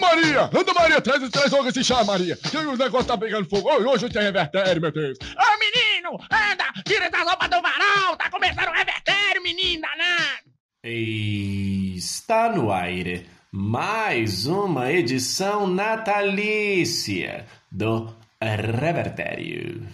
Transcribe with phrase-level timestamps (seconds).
[0.00, 0.50] Maria!
[0.52, 2.36] Anda, Maria, traz, traz logo esse chá, Maria.
[2.36, 3.68] Que o negócio tá pegando fogo.
[3.70, 5.18] Hoje tem revertério, meu Deus.
[5.20, 8.16] Ô, menino, anda, tira essa roupa do varal.
[8.16, 10.50] Tá começando o revertério, menino danado.
[10.82, 19.86] Está no aire mais uma edição natalícia do Revertério.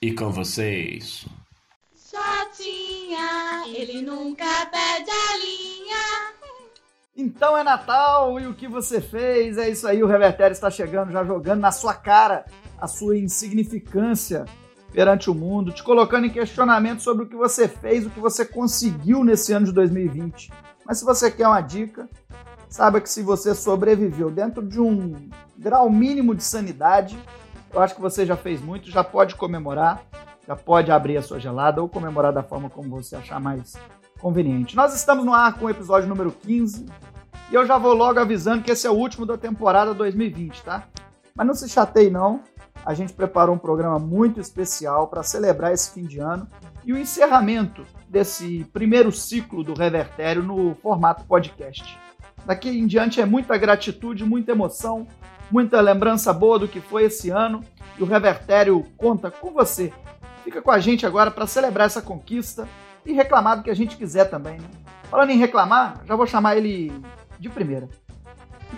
[0.00, 1.26] E com vocês,
[2.10, 6.27] Jotinha, ele nunca perde a linha.
[7.20, 9.58] Então é Natal e o que você fez?
[9.58, 12.44] É isso aí, o Revertério está chegando, já jogando na sua cara
[12.80, 14.44] a sua insignificância
[14.92, 18.44] perante o mundo, te colocando em questionamento sobre o que você fez, o que você
[18.44, 20.52] conseguiu nesse ano de 2020.
[20.86, 22.08] Mas se você quer uma dica,
[22.68, 27.18] saiba que se você sobreviveu dentro de um grau mínimo de sanidade,
[27.74, 30.04] eu acho que você já fez muito, já pode comemorar,
[30.46, 33.74] já pode abrir a sua gelada ou comemorar da forma como você achar mais
[34.20, 34.76] conveniente.
[34.76, 36.86] Nós estamos no ar com o episódio número 15
[37.50, 40.84] e eu já vou logo avisando que esse é o último da temporada 2020, tá?
[41.34, 42.42] Mas não se chateie não,
[42.84, 46.46] a gente preparou um programa muito especial para celebrar esse fim de ano
[46.84, 51.98] e o encerramento desse primeiro ciclo do Revertério no formato podcast.
[52.44, 55.06] Daqui em diante é muita gratitude, muita emoção,
[55.50, 57.62] muita lembrança boa do que foi esse ano
[57.98, 59.92] e o Revertério conta com você.
[60.44, 62.68] Fica com a gente agora para celebrar essa conquista
[63.04, 64.68] e reclamar do que a gente quiser também, né?
[65.10, 66.92] Falando em reclamar, já vou chamar ele
[67.38, 67.88] de primeira.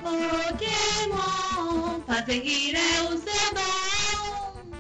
[0.03, 4.71] Pokémon, fazer rir é o seu dom.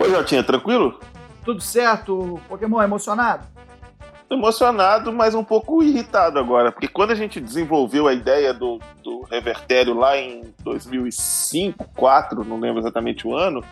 [0.00, 1.00] Oi, Jotinha, tranquilo?
[1.44, 3.46] Tudo certo, Pokémon emocionado?
[4.28, 8.78] Tô emocionado, mas um pouco irritado agora, porque quando a gente desenvolveu a ideia do,
[9.02, 13.64] do revertério lá em 2005, 2004, não lembro exatamente o ano,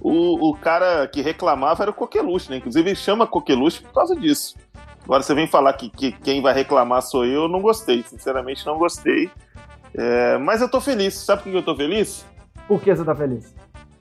[0.00, 2.56] o, o cara que reclamava era o Coqueluche, né?
[2.56, 4.56] Inclusive ele chama Coqueluche por causa disso.
[5.10, 8.64] Agora você vem falar que, que quem vai reclamar sou eu, eu não gostei, sinceramente
[8.64, 9.28] não gostei.
[9.92, 12.24] É, mas eu tô feliz, sabe por que eu tô feliz?
[12.68, 13.52] Por que você tá feliz?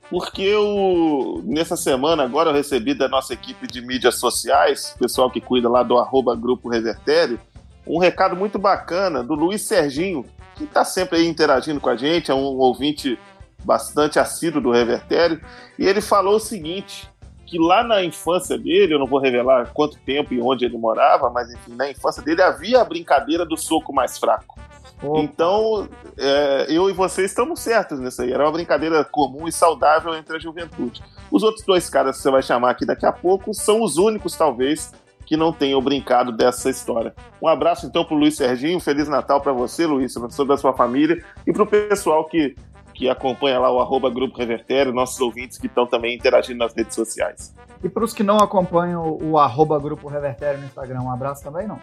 [0.08, 5.42] Porque eu, nessa semana agora, eu recebi da nossa equipe de mídias sociais, pessoal que
[5.42, 7.40] cuida lá do arroba Grupo Revertério,
[7.88, 10.24] um recado muito bacana do Luiz Serginho,
[10.54, 13.18] que está sempre aí interagindo com a gente, é um ouvinte
[13.64, 15.42] bastante assíduo do Revertério,
[15.80, 17.09] e ele falou o seguinte,
[17.50, 21.30] que lá na infância dele, eu não vou revelar quanto tempo e onde ele morava,
[21.30, 24.60] mas enfim, na infância dele havia a brincadeira do soco mais fraco.
[25.02, 25.20] Opa.
[25.22, 28.32] Então, é, eu e você estamos certos nisso aí.
[28.32, 31.02] Era uma brincadeira comum e saudável entre a juventude.
[31.32, 34.36] Os outros dois caras que você vai chamar aqui daqui a pouco são os únicos,
[34.36, 34.92] talvez,
[35.26, 37.14] que não tenham brincado dessa história.
[37.42, 40.74] Um abraço então pro Luiz Serginho, Feliz Natal para você, Luiz, para toda a sua
[40.74, 42.56] família e pro pessoal que,
[43.00, 46.94] que acompanha lá o arroba Grupo Revertério, nossos ouvintes que estão também interagindo nas redes
[46.94, 47.56] sociais.
[47.82, 51.66] E para os que não acompanham o arroba Grupo Revertério no Instagram, um abraço também
[51.66, 51.80] não?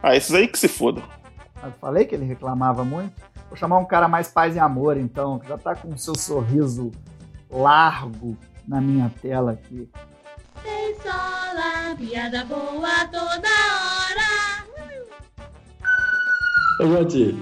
[0.00, 1.02] Ah, esses aí que se fodam.
[1.60, 3.20] Eu falei que ele reclamava muito.
[3.48, 6.16] Vou chamar um cara mais paz e amor, então, que já tá com o seu
[6.16, 6.92] sorriso
[7.50, 9.90] largo na minha tela aqui.
[10.62, 14.64] Pensola, piada boa toda hora.
[16.80, 17.36] Ô, Joti,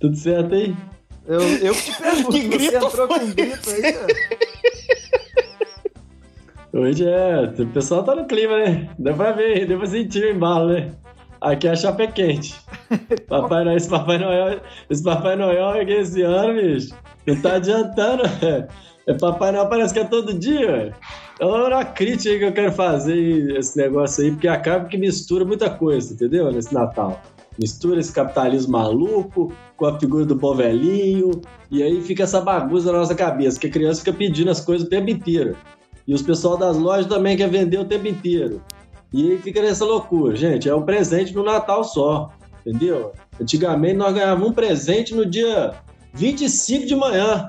[0.00, 0.74] tudo certo aí?
[1.26, 4.06] Eu, eu que te pergunto, Que você grito entrou com um grito aí, cara.
[6.72, 7.52] Hoje é.
[7.58, 8.90] O pessoal tá no clima, né?
[8.98, 10.92] Deu pra ver, deu pra sentir o embalo, né?
[11.40, 12.54] Aqui a chapa é quente.
[13.28, 16.94] Papai Noel, esse Papai Noel, esse Papai Noel aqui esse ano, bicho.
[17.26, 18.66] Não tá adiantando, é.
[19.06, 20.94] É Papai Noel parece que é todo dia, velho.
[21.38, 25.44] É uma crítica aí que eu quero fazer esse negócio aí, porque acaba que mistura
[25.44, 26.50] muita coisa, entendeu?
[26.50, 27.20] Nesse Natal.
[27.58, 32.90] Mistura esse capitalismo maluco com a figura do bom velhinho, e aí fica essa bagunça
[32.92, 35.56] na nossa cabeça, que a criança fica pedindo as coisas o tempo inteiro.
[36.06, 38.60] E os pessoal das lojas também quer vender o tempo inteiro.
[39.12, 40.34] E aí fica nessa loucura.
[40.36, 42.30] Gente, é um presente no Natal só,
[42.66, 43.12] entendeu?
[43.40, 45.72] Antigamente nós ganhávamos um presente no dia
[46.12, 47.48] 25 de manhã.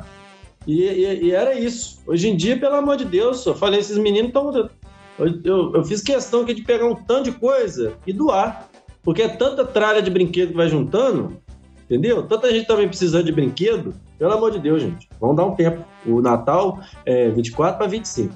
[0.67, 1.99] E, e- e era isso.
[2.07, 4.51] Hoje em dia, pelo amor de Deus, eu falei, esses meninos estão.
[5.19, 8.69] Eu, eu- eu fiz questão aqui de pegar um tanto de coisa e doar.
[9.05, 11.37] Porque é tanta tralha de brinquedo que vai juntando,
[11.85, 12.23] entendeu?
[12.23, 13.93] Tanta gente também precisando de brinquedo.
[14.17, 15.07] Pelo amor de Deus, gente.
[15.21, 15.85] Vamos dar um tempo.
[16.05, 18.33] O Natal é 24 para 25.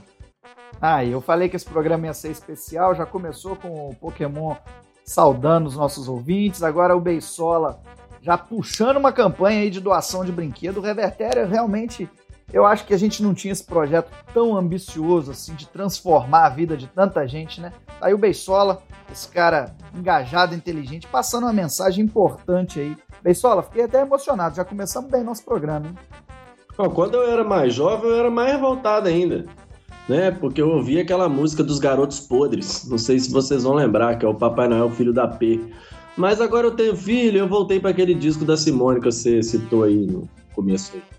[0.80, 4.56] Ah, eu falei que esse programa ia ser especial, já começou com o Pokémon
[5.04, 7.82] saudando os nossos ouvintes, agora o Beisola
[8.22, 10.78] já puxando uma campanha aí de doação de brinquedo.
[10.78, 12.08] O Revertério realmente,
[12.52, 16.50] eu acho que a gente não tinha esse projeto tão ambicioso assim de transformar a
[16.50, 17.72] vida de tanta gente, né?
[18.02, 18.82] Aí o Beisola,
[19.12, 22.98] esse cara engajado, inteligente, passando uma mensagem importante aí.
[23.22, 25.96] Beisola, fiquei até emocionado, já começamos bem nosso programa, hein?
[26.94, 29.46] Quando eu era mais jovem, eu era mais revoltado ainda.
[30.08, 30.32] Né?
[30.32, 32.88] Porque eu ouvia aquela música dos Garotos Podres.
[32.90, 35.60] Não sei se vocês vão lembrar, que é o Papai Noel, filho da P.
[36.16, 39.84] Mas agora eu tenho filho, eu voltei para aquele disco da Simone que você citou
[39.84, 41.19] aí no começo aí.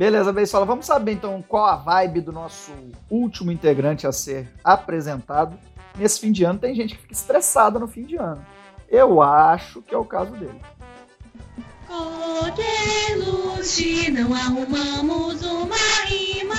[0.00, 2.72] Beleza, Beisola, vamos saber então qual a vibe do nosso
[3.10, 5.58] último integrante a ser apresentado.
[5.94, 8.42] Nesse fim de ano tem gente que fica estressada no fim de ano.
[8.88, 10.58] Eu acho que é o caso dele.
[11.86, 12.50] Coqueluche,
[14.10, 15.76] não arrumamos uma
[16.06, 16.54] rima.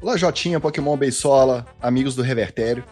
[0.00, 2.82] Olá, Jotinha, Pokémon Beisola, amigos do Revertério.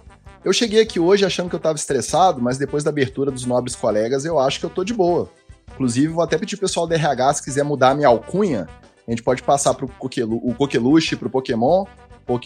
[0.44, 3.74] Eu cheguei aqui hoje achando que eu tava estressado, mas depois da abertura dos nobres
[3.74, 5.30] colegas, eu acho que eu tô de boa.
[5.74, 8.68] Inclusive, vou até pedir pro pessoal do RH, se quiser mudar a minha alcunha,
[9.06, 11.84] a gente pode passar pro Coquelu o Coqueluche, pro Pokémon,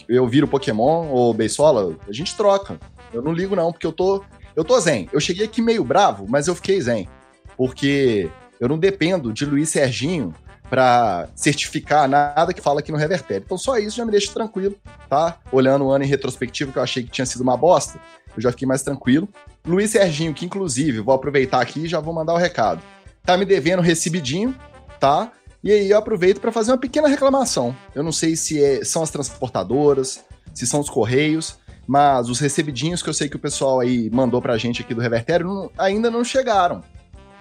[0.07, 2.79] eu viro Pokémon ou Beisola, a gente troca.
[3.13, 4.23] Eu não ligo não, porque eu tô,
[4.55, 5.07] eu tô zen.
[5.13, 7.07] Eu cheguei aqui meio bravo, mas eu fiquei zen.
[7.55, 8.29] Porque
[8.59, 10.33] eu não dependo de Luiz Serginho
[10.69, 13.43] para certificar nada que fala aqui no Revertério.
[13.45, 14.75] Então só isso já me deixa tranquilo,
[15.07, 15.37] tá?
[15.51, 17.99] Olhando o ano em retrospectivo, que eu achei que tinha sido uma bosta,
[18.35, 19.29] eu já fiquei mais tranquilo.
[19.65, 22.81] Luiz Serginho, que inclusive, vou aproveitar aqui e já vou mandar o recado.
[23.27, 24.55] Tá me devendo recebidinho,
[25.01, 25.33] tá?
[25.61, 27.75] E aí eu aproveito para fazer uma pequena reclamação.
[27.93, 33.03] Eu não sei se é, são as transportadoras, se são os correios, mas os recebidinhos
[33.03, 36.09] que eu sei que o pessoal aí mandou pra gente aqui do Revertério não, ainda
[36.09, 36.81] não chegaram.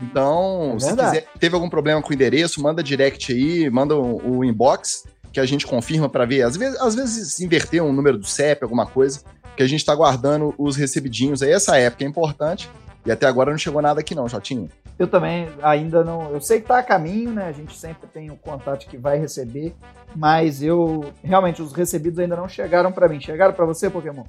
[0.03, 4.38] Então, É se quiser, teve algum problema com o endereço, manda direct aí, manda o,
[4.38, 6.43] o inbox, que a gente confirma para ver.
[6.43, 9.21] Às vezes, às vezes inverter um número do CEP, alguma coisa,
[9.56, 11.53] que a gente tá guardando os recebidinhos aí.
[11.53, 12.69] Essa época é importante.
[13.06, 14.69] E até agora não chegou nada aqui não, Jotinho.
[14.99, 16.32] Eu também ainda não.
[16.32, 17.47] Eu sei que tá a caminho, né?
[17.47, 19.75] A gente sempre tem o contato que vai receber,
[20.14, 23.20] mas eu realmente os recebidos ainda não chegaram pra mim.
[23.20, 24.25] Chegaram pra você, Pokémon?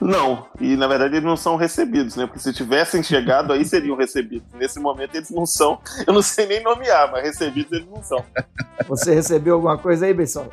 [0.00, 2.26] Não, e na verdade eles não são recebidos, né?
[2.26, 4.46] Porque se tivessem chegado, aí seriam recebidos.
[4.54, 5.80] Nesse momento eles não são.
[6.06, 8.24] Eu não sei nem nomear, mas recebidos eles não são.
[8.86, 10.50] Você recebeu alguma coisa aí, Beisola?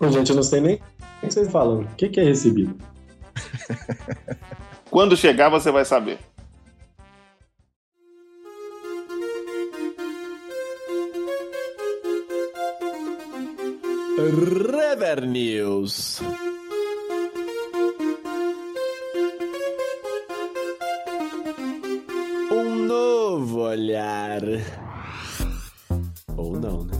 [0.00, 0.74] Ô, gente, eu não sei nem
[1.22, 1.80] o que vocês falam.
[1.80, 2.76] O que, que é recebido?
[4.90, 6.18] Quando chegar, você vai saber.
[14.18, 16.20] Rever News.
[22.50, 24.42] Um novo olhar.
[26.36, 26.94] Ou não, né?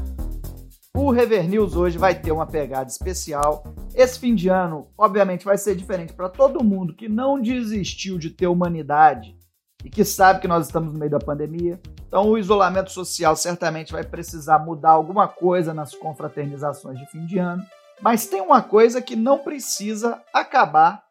[0.96, 3.64] O Rever News hoje vai ter uma pegada especial.
[3.96, 8.30] Esse fim de ano, obviamente, vai ser diferente para todo mundo que não desistiu de
[8.30, 9.36] ter humanidade
[9.84, 11.80] e que sabe que nós estamos no meio da pandemia.
[12.08, 17.38] Então, o isolamento social certamente vai precisar mudar alguma coisa nas confraternizações de fim de
[17.38, 17.62] ano.
[18.00, 21.04] Mas tem uma coisa que não precisa acabar,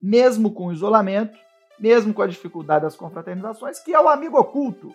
[0.00, 1.38] mesmo com o isolamento,
[1.78, 4.94] mesmo com a dificuldade das confraternizações, que é o amigo oculto.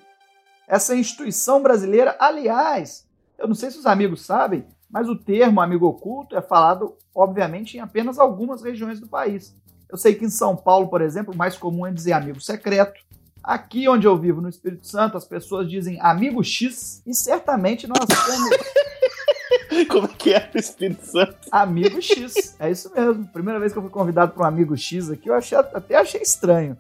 [0.68, 3.08] Essa instituição brasileira, aliás,
[3.38, 7.78] eu não sei se os amigos sabem, mas o termo amigo oculto é falado, obviamente,
[7.78, 9.56] em apenas algumas regiões do país.
[9.88, 13.00] Eu sei que em São Paulo, por exemplo, o mais comum é dizer amigo secreto.
[13.48, 18.00] Aqui onde eu vivo, no Espírito Santo, as pessoas dizem amigo X e certamente nós
[18.06, 21.38] temos Como é que é o Espírito Santo?
[21.50, 22.58] amigo X.
[22.60, 23.26] É isso mesmo.
[23.28, 26.22] Primeira vez que eu fui convidado para um amigo X aqui, eu achei, até achei
[26.22, 26.78] estranho.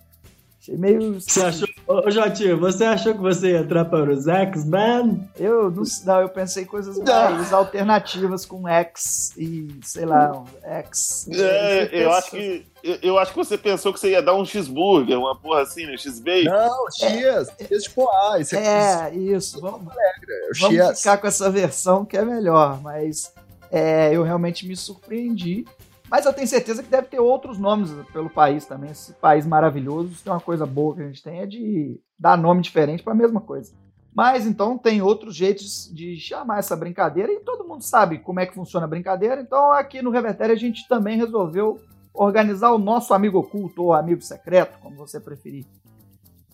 [0.67, 1.21] Achei meio.
[1.21, 5.29] Você achou, ô, Jotinho, você achou que você ia entrar para os X-Men?
[5.39, 10.45] Eu não, não, eu pensei em coisas mais alternativas com X e, sei lá, um
[10.61, 11.27] X.
[11.31, 12.65] É, eu acho que.
[12.83, 15.85] Eu, eu acho que você pensou que você ia dar um cheeseburger, uma porra assim,
[15.85, 15.97] né?
[15.97, 16.49] X-Bacon.
[16.49, 19.61] Não, X, X tipo A, esse aqui É, isso.
[19.61, 23.31] Vamos, é vamos ficar com essa versão que é melhor, mas
[23.71, 25.65] é, eu realmente me surpreendi.
[26.09, 28.91] Mas eu tenho certeza que deve ter outros nomes pelo país também.
[28.91, 32.37] Esse país maravilhoso, se tem uma coisa boa que a gente tem é de dar
[32.37, 33.73] nome diferente para a mesma coisa.
[34.15, 38.45] Mas então tem outros jeitos de chamar essa brincadeira e todo mundo sabe como é
[38.45, 39.41] que funciona a brincadeira.
[39.41, 41.79] Então aqui no Revertério a gente também resolveu
[42.13, 45.65] organizar o nosso amigo oculto ou amigo secreto, como você preferir.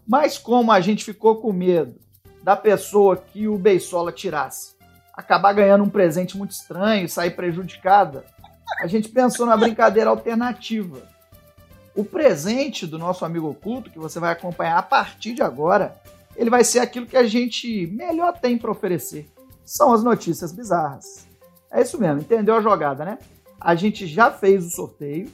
[0.06, 1.96] Mas como a gente ficou com medo
[2.44, 4.74] da pessoa que o Beisola tirasse
[5.14, 8.26] acabar ganhando um presente muito estranho e sair prejudicada,
[8.80, 11.02] a gente pensou na brincadeira alternativa.
[11.96, 16.02] O presente do nosso amigo oculto, que você vai acompanhar a partir de agora,
[16.36, 19.32] ele vai ser aquilo que a gente melhor tem para oferecer.
[19.64, 21.28] São as notícias bizarras.
[21.72, 23.18] É isso mesmo, entendeu a jogada, né?
[23.60, 25.32] A gente já fez o sorteio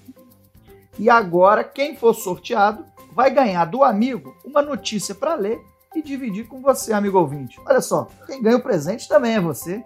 [0.97, 5.59] e agora quem for sorteado vai ganhar do amigo uma notícia para ler
[5.95, 7.59] e dividir com você, amigo ouvinte.
[7.65, 9.83] Olha só, quem ganha o presente também é você.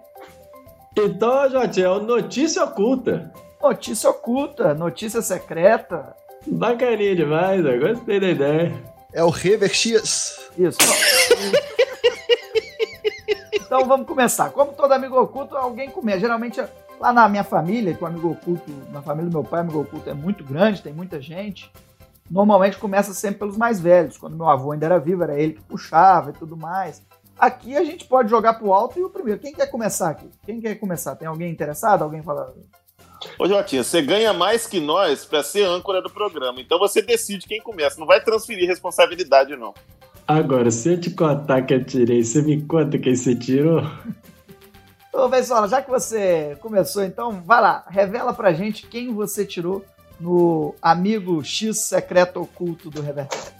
[0.96, 3.32] Então, Jotinho, é o Notícia Oculta.
[3.60, 6.14] Notícia oculta, notícia secreta.
[6.46, 8.74] Bacaninha demais, eu gostei da ideia.
[9.10, 10.38] É o Rever X.
[10.58, 10.76] Isso.
[13.54, 14.50] então vamos começar.
[14.50, 16.20] Como todo amigo oculto, alguém começa.
[16.20, 16.62] Geralmente,
[17.00, 19.80] lá na minha família, que o amigo oculto, na família do meu pai, o amigo
[19.80, 21.72] oculto é muito grande, tem muita gente.
[22.30, 24.18] Normalmente começa sempre pelos mais velhos.
[24.18, 27.02] Quando meu avô ainda era vivo, era ele que puxava e tudo mais.
[27.38, 29.40] Aqui a gente pode jogar pro alto e o primeiro.
[29.40, 30.30] Quem quer começar aqui?
[30.44, 31.16] Quem quer começar?
[31.16, 32.02] Tem alguém interessado?
[32.02, 32.54] Alguém fala.
[33.38, 36.60] Ô, Jotinha, você ganha mais que nós pra ser âncora do programa.
[36.60, 37.98] Então você decide quem começa.
[37.98, 39.74] Não vai transferir responsabilidade, não.
[40.26, 43.82] Agora, se eu te contar que eu tirei, você me conta quem você tirou?
[45.12, 49.84] Ô, Beisola, já que você começou, então, vai lá, revela pra gente quem você tirou
[50.18, 53.52] no amigo X secreto oculto do Revertério.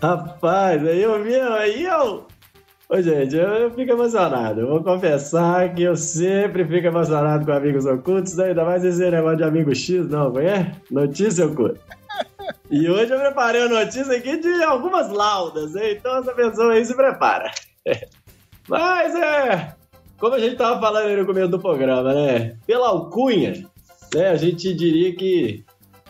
[0.00, 2.26] Rapaz, aí eu vi, aí eu.
[2.90, 4.62] Ô, gente, eu, eu fico emocionado.
[4.62, 8.46] Eu vou confessar que eu sempre fico emocionado com amigos ocultos, né?
[8.46, 10.72] ainda mais esse negócio de amigo X, não, como é?
[10.90, 11.78] Notícia oculta.
[12.70, 15.96] E hoje eu preparei a notícia aqui de algumas laudas, hein?
[15.98, 17.50] então essa pessoa aí se prepara.
[18.66, 19.74] Mas é.
[20.18, 22.56] Como a gente tava falando aí no começo do programa, né?
[22.66, 23.66] Pela alcunha,
[24.14, 24.28] né?
[24.30, 25.62] A gente diria que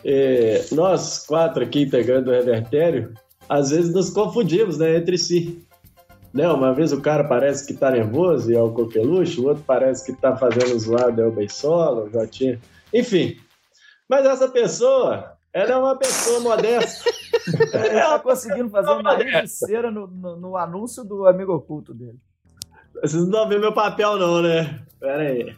[0.05, 3.15] é, nós quatro aqui integrando o Revertério,
[3.49, 4.97] às vezes nos confundimos, né?
[4.97, 5.67] Entre si.
[6.33, 6.49] Né?
[6.49, 10.05] Uma vez o cara parece que tá nervoso e é o coqueluche, o outro parece
[10.05, 12.61] que tá fazendo zoado, é o Beisola, o Jotinha.
[12.93, 13.37] Enfim.
[14.09, 17.11] Mas essa pessoa, ela é uma pessoa modesta.
[17.49, 22.19] Ele tá conseguindo fazer uma cera no, no, no anúncio do amigo oculto dele.
[23.01, 24.83] Vocês não vão ver meu papel, não, né?
[24.99, 25.55] Pera aí.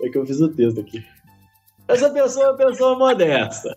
[0.00, 1.04] É que eu fiz o texto aqui.
[1.86, 3.76] Essa pessoa é uma pessoa modesta.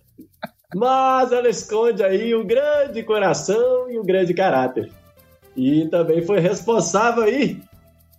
[0.74, 4.92] Mas ela esconde aí um grande coração e um grande caráter.
[5.56, 7.62] E também foi responsável aí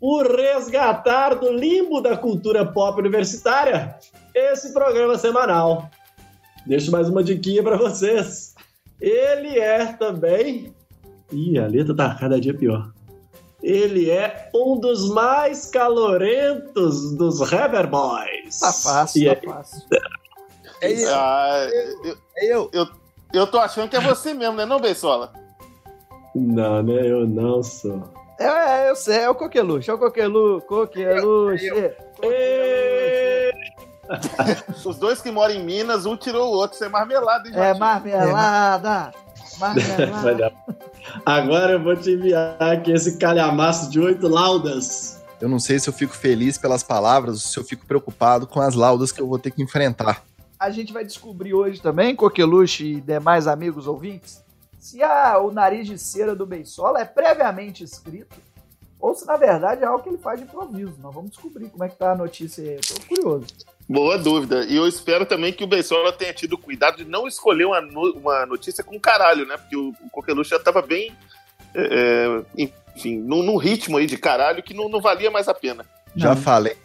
[0.01, 3.97] por resgatar do limbo da cultura pop universitária
[4.35, 5.91] esse programa semanal.
[6.67, 8.55] Deixo mais uma diquinha para vocês.
[9.01, 10.75] Ele é também.
[11.33, 12.93] Ih, a letra tá cada dia pior.
[13.63, 18.59] Ele é um dos mais calorentos dos Rever Boys.
[18.61, 19.83] Tá fácil, E tá aí- fácil.
[20.83, 21.69] É eu, Ah,
[22.05, 22.71] eu, é eu.
[22.73, 22.87] eu,
[23.33, 25.33] eu tô achando que é você mesmo, né, não, Beisola?
[26.41, 27.11] Não, né?
[27.11, 28.03] Eu não sou.
[28.39, 31.95] É, é, eu sei, é o coqueluche, é o coquelu, coqueluche.
[32.23, 33.53] Ê!
[34.85, 36.77] Os dois que moram em Minas, um tirou o outro.
[36.77, 39.13] Você é marmelada, hein, É marmelada,
[39.59, 40.53] marmelada.
[41.25, 45.23] Agora eu vou te enviar aqui esse calhamaço de oito laudas.
[45.41, 48.61] Eu não sei se eu fico feliz pelas palavras ou se eu fico preocupado com
[48.61, 50.23] as laudas que eu vou ter que enfrentar.
[50.59, 54.43] A gente vai descobrir hoje também, coqueluche e demais amigos ouvintes,
[54.87, 58.37] se a, o nariz de cera do Beisola é previamente escrito
[59.01, 60.95] ou se na verdade é algo que ele faz de improviso.
[61.03, 62.79] Nós vamos descobrir como é que tá a notícia aí.
[62.79, 63.47] Tô curioso.
[63.89, 64.65] Boa dúvida.
[64.65, 68.13] E eu espero também que o Beisola tenha tido cuidado de não escolher uma, no-
[68.15, 69.57] uma notícia com caralho, né?
[69.57, 71.13] Porque o, o Coqueluche já tava bem,
[71.75, 75.55] é, é, enfim, num, num ritmo aí de caralho que não, não valia mais a
[75.55, 75.85] pena.
[76.17, 76.41] Já Não.
[76.41, 76.77] falei,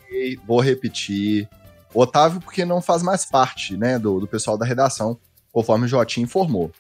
[0.46, 1.48] vou repetir.
[1.94, 5.18] Otávio, porque não faz mais parte, né, do, do pessoal da redação,
[5.52, 6.72] conforme o Jotinho informou.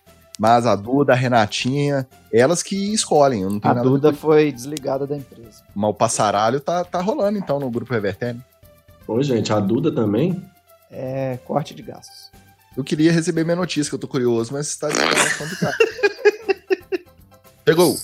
[0.42, 3.44] Mas a Duda, a Renatinha, elas que escolhem.
[3.44, 5.62] Eu não tenho A nada Duda foi desligada da empresa.
[5.76, 8.44] Mas o passaralho tá, tá rolando, então, no grupo Revertério.
[9.08, 10.44] Ô, gente, a Duda também?
[10.90, 12.32] É corte de gastos.
[12.76, 14.88] Eu queria receber minha notícia, que eu tô curioso, mas tá,
[15.38, 15.76] complicado.
[17.64, 17.96] Pegou.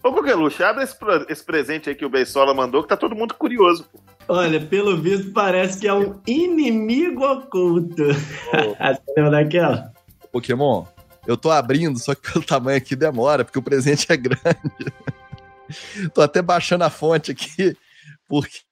[0.00, 3.16] Ô, Coqueluche, abre esse, pro- esse presente aí que o Beisola mandou, que tá todo
[3.16, 3.84] mundo curioso.
[3.90, 3.98] pô.
[4.28, 8.04] Olha, pelo visto parece que é um inimigo oculto.
[8.14, 9.92] Você lembra daquela?
[10.30, 10.84] Pokémon,
[11.26, 14.92] eu tô abrindo, só que pelo tamanho aqui demora, porque o presente é grande.
[16.12, 17.76] tô até baixando a fonte aqui,
[18.28, 18.64] porque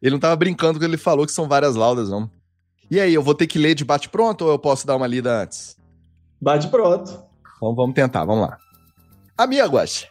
[0.00, 2.30] ele não tava brincando quando ele falou que são várias laudas, não.
[2.90, 5.42] E aí, eu vou ter que ler de bate-pronto ou eu posso dar uma lida
[5.42, 5.76] antes?
[6.40, 7.10] Bate pronto.
[7.56, 8.58] Então vamos tentar, vamos lá.
[9.36, 10.06] Amigos,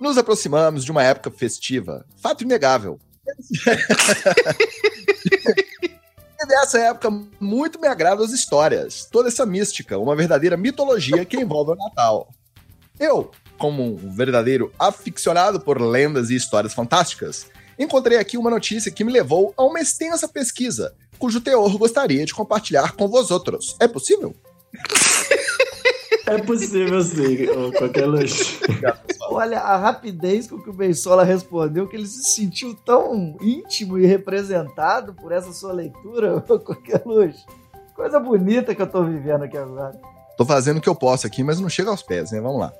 [0.00, 3.00] nos aproximamos de uma época festiva, fato inegável.
[6.44, 7.10] E dessa época
[7.40, 12.28] muito me agradam as histórias, toda essa mística, uma verdadeira mitologia que envolve o Natal.
[13.00, 17.46] Eu, como um verdadeiro aficionado por lendas e histórias fantásticas,
[17.78, 22.34] encontrei aqui uma notícia que me levou a uma extensa pesquisa, cujo teor gostaria de
[22.34, 23.74] compartilhar com vós outros.
[23.80, 24.34] É possível?
[26.26, 28.60] É possível sim, qualquer luxo.
[29.28, 34.06] Olha a rapidez com que o Beisola respondeu, que ele se sentiu tão íntimo e
[34.06, 37.44] representado por essa sua leitura, ô coqueluche.
[37.94, 39.98] Coisa bonita que eu tô vivendo aqui agora.
[40.36, 42.40] Tô fazendo o que eu posso aqui, mas não chega aos pés, né?
[42.40, 42.72] Vamos lá.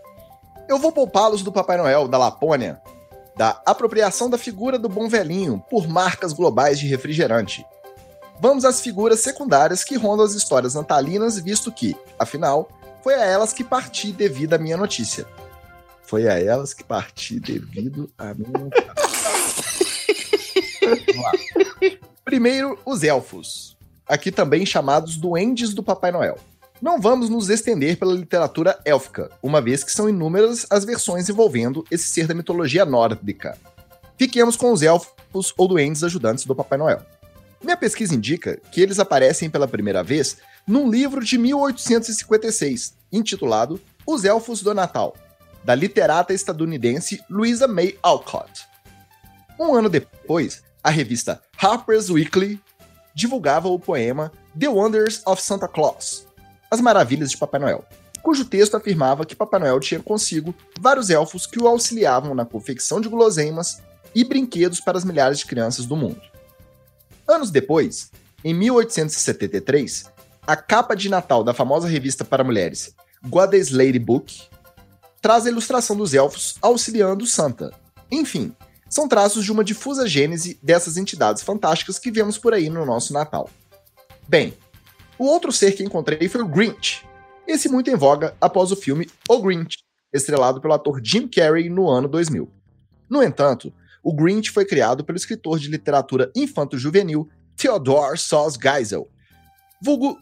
[0.69, 2.81] Eu vou poupá-los do Papai Noel, da Lapônia,
[3.37, 7.65] da apropriação da figura do bom velhinho por marcas globais de refrigerante.
[8.41, 12.69] Vamos às figuras secundárias que rondam as histórias natalinas, visto que, afinal,
[13.05, 15.27] foi a elas que parti devido à minha notícia.
[16.05, 18.95] Foi a elas que parti devido à minha notícia.
[22.25, 23.77] Primeiro, os elfos,
[24.09, 26.39] aqui também chamados duendes do Papai Noel.
[26.81, 31.85] Não vamos nos estender pela literatura élfica, uma vez que são inúmeras as versões envolvendo
[31.91, 33.59] esse ser da mitologia nórdica.
[34.17, 37.03] Fiquemos com os elfos ou duendes ajudantes do Papai Noel.
[37.63, 44.25] Minha pesquisa indica que eles aparecem pela primeira vez num livro de 1856, intitulado Os
[44.25, 45.15] Elfos do Natal,
[45.63, 48.67] da literata estadunidense Louisa May Alcott.
[49.59, 52.61] Um ano depois, a revista Harper's Weekly
[53.15, 56.27] divulgava o poema The Wonders of Santa Claus,
[56.71, 57.85] As Maravilhas de Papai Noel,
[58.23, 63.01] cujo texto afirmava que Papai Noel tinha consigo vários elfos que o auxiliavam na confecção
[63.01, 63.83] de guloseimas
[64.15, 66.21] e brinquedos para as milhares de crianças do mundo.
[67.29, 68.11] Anos depois,
[68.43, 70.14] em 1873,
[70.47, 72.95] a capa de Natal da famosa revista para mulheres
[73.27, 74.43] Goddess Lady Book
[75.23, 77.73] traz a ilustração dos elfos auxiliando Santa.
[78.11, 78.55] Enfim,
[78.91, 83.15] são traços de uma difusa gênese dessas entidades fantásticas que vemos por aí no nosso
[83.15, 83.49] Natal.
[84.29, 84.55] Bem,
[85.19, 87.07] o outro ser que encontrei foi o Grinch,
[87.47, 89.79] esse muito em voga após o filme O Grinch,
[90.13, 92.51] estrelado pelo ator Jim Carrey no ano 2000.
[93.09, 93.73] No entanto,
[94.03, 99.09] o Grinch foi criado pelo escritor de literatura infanto-juvenil Theodore Sauss Geisel,
[99.83, 100.19] vulgo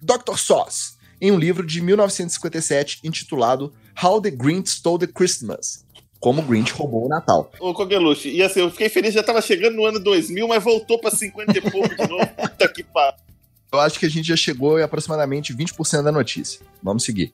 [0.00, 0.36] Dr.
[0.36, 5.84] Sauce, em um livro de 1957 intitulado How the Grinch Stole the Christmas.
[6.18, 7.50] Como o Grinch roubou o Natal.
[7.58, 10.98] Ô, Cogueluche, e assim, eu fiquei feliz, já tava chegando no ano 2000, mas voltou
[10.98, 12.26] pra 50 e pouco de novo.
[12.36, 13.18] Puta que pariu.
[13.72, 16.60] Eu acho que a gente já chegou em aproximadamente 20% da notícia.
[16.82, 17.32] Vamos seguir.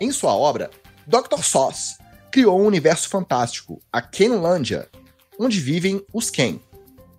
[0.00, 0.70] Em sua obra,
[1.06, 1.42] Dr.
[1.42, 1.96] Sauce
[2.30, 4.88] criou um universo fantástico, a Kenlândia,
[5.38, 6.58] onde vivem os Ken.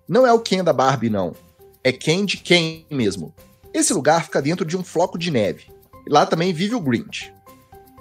[0.08, 1.34] Não é o Ken da Barbie, não.
[1.82, 3.34] É Ken de Ken mesmo.
[3.76, 5.66] Esse lugar fica dentro de um floco de neve.
[6.08, 7.30] Lá também vive o Grinch.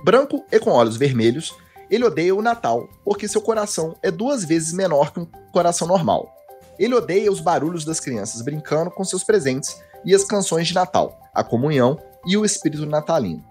[0.05, 1.53] Branco e com olhos vermelhos,
[1.91, 6.34] ele odeia o Natal, porque seu coração é duas vezes menor que um coração normal.
[6.79, 11.20] Ele odeia os barulhos das crianças brincando com seus presentes e as canções de Natal,
[11.34, 13.44] a comunhão e o espírito natalino.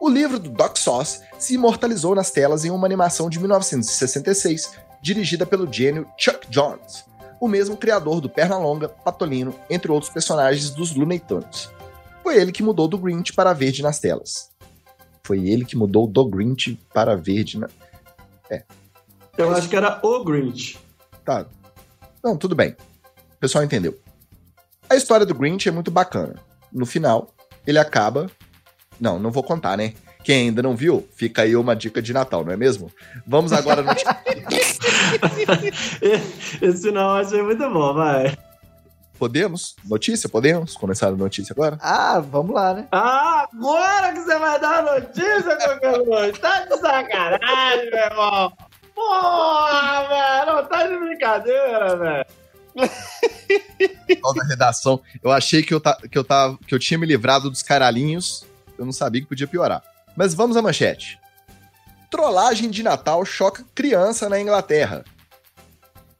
[0.00, 5.44] O livro do Doc Sauce se imortalizou nas telas em uma animação de 1966, dirigida
[5.44, 7.04] pelo gênio Chuck Jones,
[7.40, 11.70] o mesmo criador do Pernalonga, Patolino, entre outros personagens dos Looney Tunes.
[12.22, 14.50] Foi ele que mudou do Grinch para verde nas telas.
[15.24, 17.68] Foi ele que mudou do Grinch para verde na...
[19.36, 20.78] Eu acho que era o Grinch.
[21.24, 21.46] Tá.
[22.24, 22.70] Não, tudo bem.
[22.70, 23.98] O pessoal entendeu.
[24.88, 26.36] A história do Grinch é muito bacana.
[26.72, 27.34] No final,
[27.66, 28.30] ele acaba.
[28.98, 29.92] Não, não vou contar, né?
[30.26, 32.90] Quem ainda não viu, fica aí uma dica de Natal, não é mesmo?
[33.24, 33.92] Vamos agora no.
[36.60, 38.36] Esse não eu achei muito bom, vai.
[39.16, 39.76] Podemos?
[39.84, 40.28] Notícia?
[40.28, 40.74] Podemos?
[40.74, 41.78] Começar a notícia agora?
[41.80, 42.88] Ah, vamos lá, né?
[42.90, 46.40] Ah, agora que você vai dar a notícia, Coqueluche.
[46.40, 48.52] Tá de sacanagem, meu irmão.
[48.96, 50.56] Porra, velho.
[50.56, 52.26] Não tá de brincadeira, velho.
[54.34, 55.00] Da redação.
[55.22, 55.96] Eu achei que eu, ta...
[56.10, 56.58] que, eu tava...
[56.66, 58.44] que eu tinha me livrado dos caralhinhos.
[58.76, 59.84] Eu não sabia que podia piorar.
[60.16, 61.20] Mas vamos à manchete.
[62.10, 65.04] Trollagem de Natal choca criança na Inglaterra.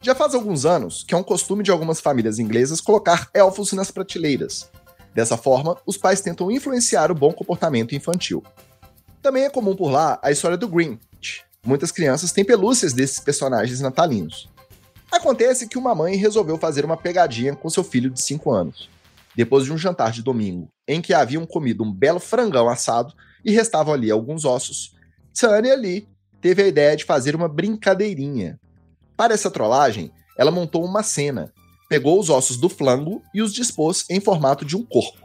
[0.03, 3.91] Já faz alguns anos que é um costume de algumas famílias inglesas colocar elfos nas
[3.91, 4.71] prateleiras.
[5.15, 8.45] Dessa forma, os pais tentam influenciar o bom comportamento infantil.
[9.23, 11.45] Também é comum por lá a história do Grinch.
[11.65, 14.51] Muitas crianças têm pelúcias desses personagens natalinos.
[15.11, 18.91] Acontece que uma mãe resolveu fazer uma pegadinha com seu filho de 5 anos.
[19.35, 23.15] Depois de um jantar de domingo, em que haviam comido um belo frangão assado
[23.47, 24.93] e restavam ali alguns ossos,
[25.33, 26.09] Tanya Lee
[26.41, 28.59] teve a ideia de fazer uma brincadeirinha.
[29.17, 31.53] Para essa trollagem, ela montou uma cena,
[31.89, 35.25] pegou os ossos do flango e os dispôs em formato de um corpo.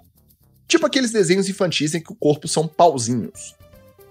[0.68, 3.56] Tipo aqueles desenhos infantis em que o corpo são pauzinhos.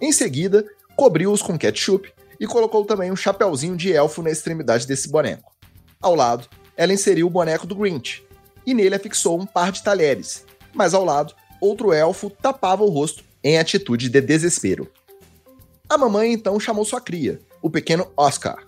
[0.00, 0.64] Em seguida,
[0.96, 5.52] cobriu-os com ketchup e colocou também um chapéuzinho de elfo na extremidade desse boneco.
[6.00, 8.24] Ao lado, ela inseriu o boneco do Grinch,
[8.66, 10.44] e nele afixou um par de talheres,
[10.74, 14.90] mas ao lado, outro elfo tapava o rosto em atitude de desespero.
[15.88, 18.64] A mamãe então chamou sua cria, o pequeno Oscar.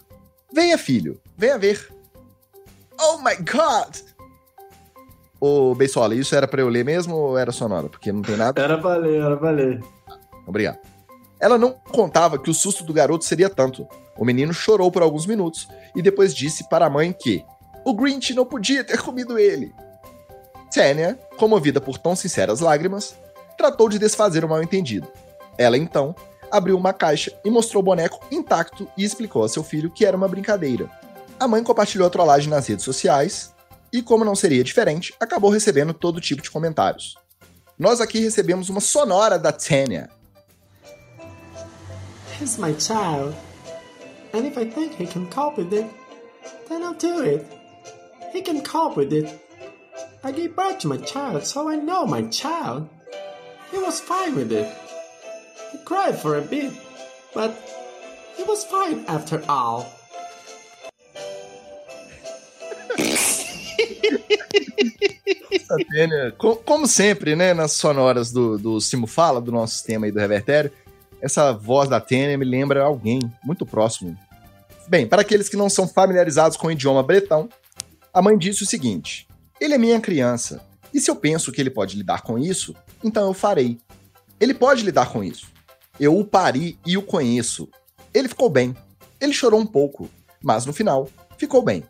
[0.53, 1.89] Venha, filho, venha ver.
[3.01, 3.97] Oh my god!
[5.41, 7.89] Ô, Beisola, isso era pra eu ler mesmo ou era sonora?
[7.89, 8.63] Porque não tem nada.
[8.63, 9.83] Era pra ler, era pra ler.
[10.47, 10.79] Obrigado.
[11.41, 13.87] Ela não contava que o susto do garoto seria tanto.
[14.17, 17.45] O menino chorou por alguns minutos e depois disse para a mãe que
[17.85, 19.75] o Grinch não podia ter comido ele.
[20.73, 23.17] Tânia, comovida por tão sinceras lágrimas,
[23.57, 25.09] tratou de desfazer o mal-entendido.
[25.59, 26.15] Ela então
[26.51, 30.17] abriu uma caixa e mostrou o boneco intacto e explicou a seu filho que era
[30.17, 30.91] uma brincadeira.
[31.41, 33.53] A mãe compartilhou a trollagem nas redes sociais
[33.93, 37.17] e, como não seria diferente, acabou recebendo todo tipo de comentários.
[37.79, 40.09] Nós aqui recebemos uma sonora da Tânia.
[42.41, 43.35] He's my child.
[44.35, 45.91] And if I think he can cope with it,
[46.69, 47.47] then I'll do it.
[48.33, 49.29] He can cope with it.
[50.25, 52.89] I gave birth to my child, so I know my child.
[53.73, 54.69] He was fine with it.
[55.73, 56.73] He cried for a bit,
[57.35, 57.51] but
[58.37, 59.87] he was fine after all.
[66.65, 70.71] Como sempre, né, nas sonoras do, do Simo Fala, do nosso sistema aí do Revertério,
[71.21, 74.17] essa voz da Tênia me lembra alguém muito próximo.
[74.89, 77.49] Bem, para aqueles que não são familiarizados com o idioma bretão,
[78.13, 79.27] a mãe disse o seguinte:
[79.59, 83.27] Ele é minha criança, e se eu penso que ele pode lidar com isso, então
[83.27, 83.79] eu farei.
[84.39, 85.47] Ele pode lidar com isso.
[85.99, 87.69] Eu o pari e o conheço.
[88.13, 88.77] Ele ficou bem.
[89.21, 90.11] Ele chorou um pouco,
[90.43, 91.85] mas no final, ficou bem.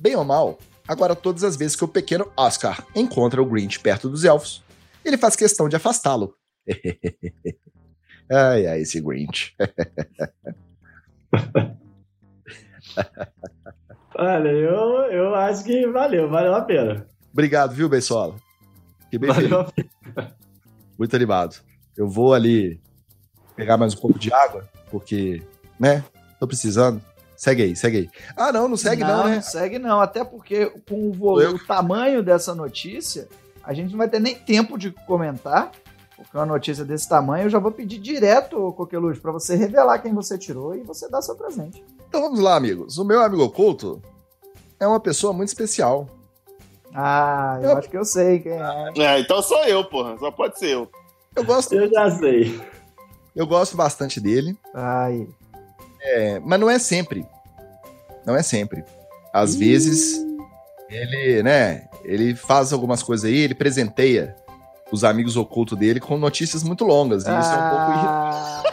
[0.00, 4.08] Bem ou mal, agora todas as vezes que o pequeno Oscar encontra o Grinch perto
[4.08, 4.64] dos elfos,
[5.04, 6.34] ele faz questão de afastá-lo.
[8.30, 9.54] ai, ai, esse Grinch.
[14.14, 14.78] Olha, eu,
[15.10, 17.06] eu acho que valeu, valeu a pena.
[17.32, 18.36] Obrigado, viu, Beisola?
[19.10, 19.66] Que bem Valeu.
[20.98, 21.56] Muito animado.
[21.96, 22.80] Eu vou ali
[23.56, 25.42] pegar mais um pouco de água, porque,
[25.78, 26.04] né?
[26.38, 27.00] Tô precisando.
[27.36, 28.10] Segue aí, segue aí.
[28.36, 29.40] Ah, não, não segue não, né?
[29.40, 33.28] segue não, até porque com o, Eu- o tamanho dessa notícia,
[33.64, 35.72] a gente não vai ter nem tempo de comentar,
[36.16, 40.14] porque uma notícia desse tamanho, eu já vou pedir direto, Coqueluche, pra você revelar quem
[40.14, 41.82] você tirou e você dar seu presente.
[42.08, 42.96] Então vamos lá, amigos.
[42.98, 44.00] O meu amigo oculto
[44.78, 46.08] é uma pessoa muito especial.
[46.94, 48.92] Ah, eu Eu- acho que eu sei quem é.
[48.98, 50.18] É, então sou eu, porra.
[50.18, 50.90] Só pode ser eu.
[51.34, 52.60] Eu gosto, Eu já sei.
[53.34, 55.26] eu gosto bastante dele, Ai,
[56.02, 57.26] é, mas não é sempre.
[58.26, 58.84] Não é sempre.
[59.32, 60.22] Às vezes
[60.90, 64.36] ele, né, ele faz algumas coisas aí, ele presenteia
[64.92, 67.24] os amigos ocultos dele com notícias muito longas.
[67.26, 68.62] E isso é um pouco irritante.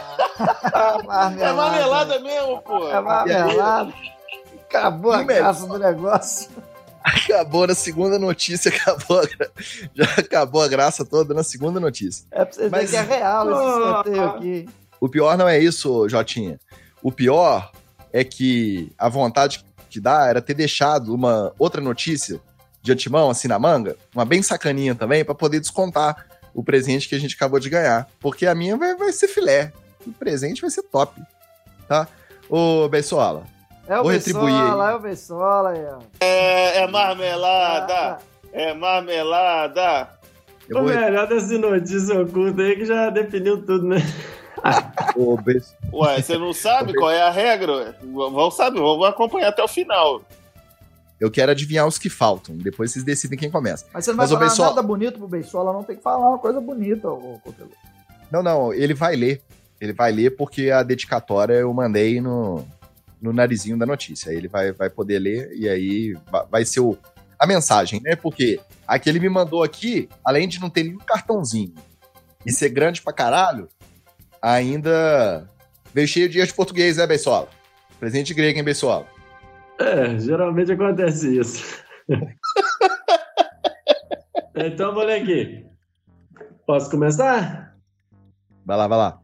[1.12, 2.90] Ah, É marmelada mesmo, porra.
[2.96, 3.92] É marmelada.
[4.68, 6.50] Acabou a graça do negócio.
[7.02, 9.50] Acabou na segunda notícia, acabou gra-
[9.94, 12.26] já acabou a graça toda na segunda notícia.
[12.30, 14.68] É pra vocês verem Mas- que é real esse sorteio aqui.
[15.00, 16.58] O pior não é isso, Jotinha.
[17.02, 17.72] O pior
[18.12, 22.38] é que a vontade que dá era ter deixado uma outra notícia
[22.82, 27.14] de antemão, assim, na manga, uma bem sacaninha também, pra poder descontar o presente que
[27.14, 28.08] a gente acabou de ganhar.
[28.20, 29.72] Porque a minha vai, vai ser filé.
[30.06, 31.20] O presente vai ser top,
[31.88, 32.06] tá?
[32.48, 33.44] Ô, Bessola,
[33.90, 34.60] É o Vou retribuir aí.
[34.62, 35.98] Bessola, é o Bessola aí, ó.
[36.20, 37.94] É, é marmelada.
[37.94, 38.18] Ah,
[38.52, 40.08] É marmelada.
[40.68, 40.88] eu O vou...
[40.94, 43.96] melhor desse notícia oculta aí que já definiu tudo, né?
[45.16, 47.96] Ô, Bess- Ué, você não sabe qual é a regra?
[48.02, 50.22] Vamos saber, vamos acompanhar até o final.
[51.18, 52.56] Eu quero adivinhar os que faltam.
[52.56, 53.86] Depois vocês decidem quem começa.
[53.92, 56.28] Mas você não vai Mas, falar Bessola- nada bonito pro Beisola, não tem que falar
[56.28, 57.74] uma coisa bonita, ô Coqueluche.
[58.30, 59.42] Não, não, ele vai ler.
[59.80, 62.64] Ele vai ler porque a dedicatória eu mandei no,
[63.20, 64.30] no narizinho da notícia.
[64.30, 66.96] Aí Ele vai, vai poder ler e aí va- vai ser o,
[67.38, 68.16] a mensagem, né?
[68.16, 71.74] Porque a que ele me mandou aqui, além de não ter nenhum cartãozinho
[72.44, 73.68] e ser grande pra caralho,
[74.40, 75.46] ainda
[75.92, 77.48] veio cheio de erro de português, né, Beissola?
[77.98, 79.06] Presente grego, hein, Beissola?
[79.78, 81.82] É, geralmente acontece isso.
[84.56, 85.66] então, vou ler aqui.
[86.66, 87.74] Posso começar?
[88.64, 89.20] Vai lá, vai lá.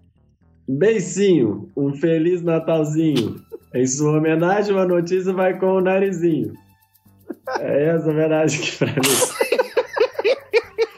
[0.69, 3.41] Beicinho, um feliz Natalzinho.
[3.77, 6.55] Em sua homenagem, uma notícia vai com o narizinho.
[7.61, 8.97] É essa a homenagem aqui pra mim.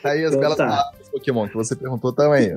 [0.01, 0.93] Tá aí as Então belas tá.
[1.11, 2.57] Pokémon que você perguntou também.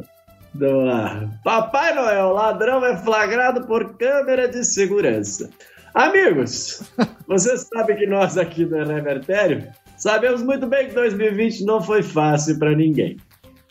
[0.53, 1.27] Vamos lá.
[1.43, 5.49] Papai Noel, ladrão é flagrado por câmera de segurança.
[5.95, 6.84] Amigos,
[7.27, 12.60] vocês sabem que nós aqui do Revertério sabemos muito bem que 2020 não foi fácil
[12.60, 13.17] para ninguém.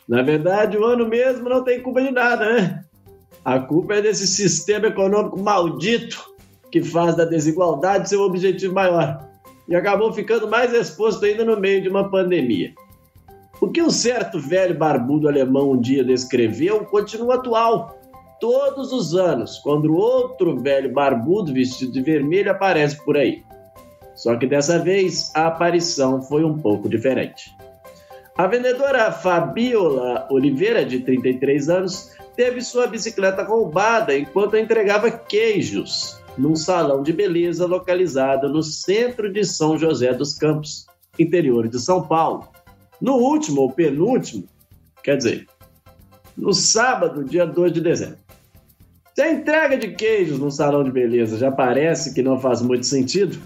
[0.05, 2.83] Na verdade, o ano mesmo não tem culpa de nada, né?
[3.45, 6.31] A culpa é desse sistema econômico maldito
[6.71, 9.29] que faz da desigualdade seu objetivo maior
[9.67, 12.73] e acabou ficando mais exposto ainda no meio de uma pandemia.
[13.61, 17.97] O que um certo velho barbudo alemão um dia descreveu continua atual.
[18.39, 23.43] Todos os anos, quando outro velho barbudo vestido de vermelho aparece por aí.
[24.15, 27.55] Só que dessa vez a aparição foi um pouco diferente.
[28.37, 36.55] A vendedora Fabiola Oliveira, de 33 anos, teve sua bicicleta roubada enquanto entregava queijos num
[36.55, 40.85] salão de beleza localizado no centro de São José dos Campos,
[41.19, 42.47] interior de São Paulo.
[42.99, 44.45] No último ou penúltimo,
[45.03, 45.47] quer dizer,
[46.37, 48.17] no sábado, dia 2 de dezembro.
[49.13, 52.85] Se a entrega de queijos no salão de beleza já parece que não faz muito
[52.85, 53.37] sentido,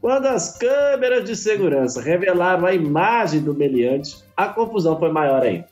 [0.00, 5.66] quando as câmeras de segurança revelaram a imagem do meliante, a confusão foi maior ainda.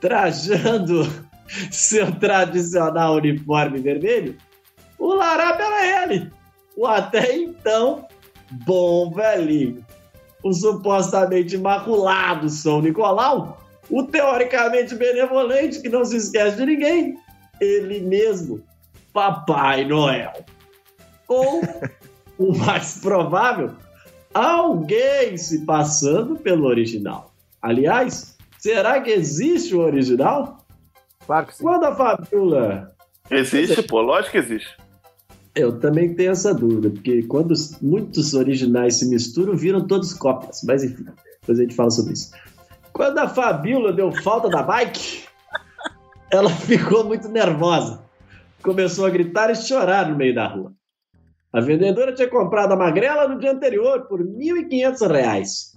[0.00, 1.06] Trajando
[1.70, 4.36] seu tradicional uniforme vermelho,
[5.04, 6.30] o larápio era ele,
[6.76, 8.06] o até então
[8.50, 9.84] bom velhinho
[10.42, 17.18] o supostamente imaculado São Nicolau o teoricamente benevolente, que não se esquece de ninguém,
[17.60, 18.62] ele mesmo,
[19.12, 20.32] Papai Noel.
[21.28, 21.60] Ou,
[22.38, 23.72] o mais provável,
[24.32, 27.34] alguém se passando pelo original.
[27.60, 30.64] Aliás, será que existe o original?
[31.26, 31.62] Claro que sim.
[31.62, 32.94] Quando a Fabiola.
[33.30, 34.76] Existe, pô, lógico que existe.
[35.54, 40.60] Eu também tenho essa dúvida, porque quando os- muitos originais se misturam, viram todos cópias.
[40.64, 41.04] Mas enfim,
[41.40, 42.30] depois a gente fala sobre isso.
[42.92, 45.24] Quando a Fabiola deu falta da bike,
[46.32, 48.00] ela ficou muito nervosa.
[48.62, 50.72] Começou a gritar e chorar no meio da rua.
[51.52, 55.72] A vendedora tinha comprado a magrela no dia anterior por 1.500 reais.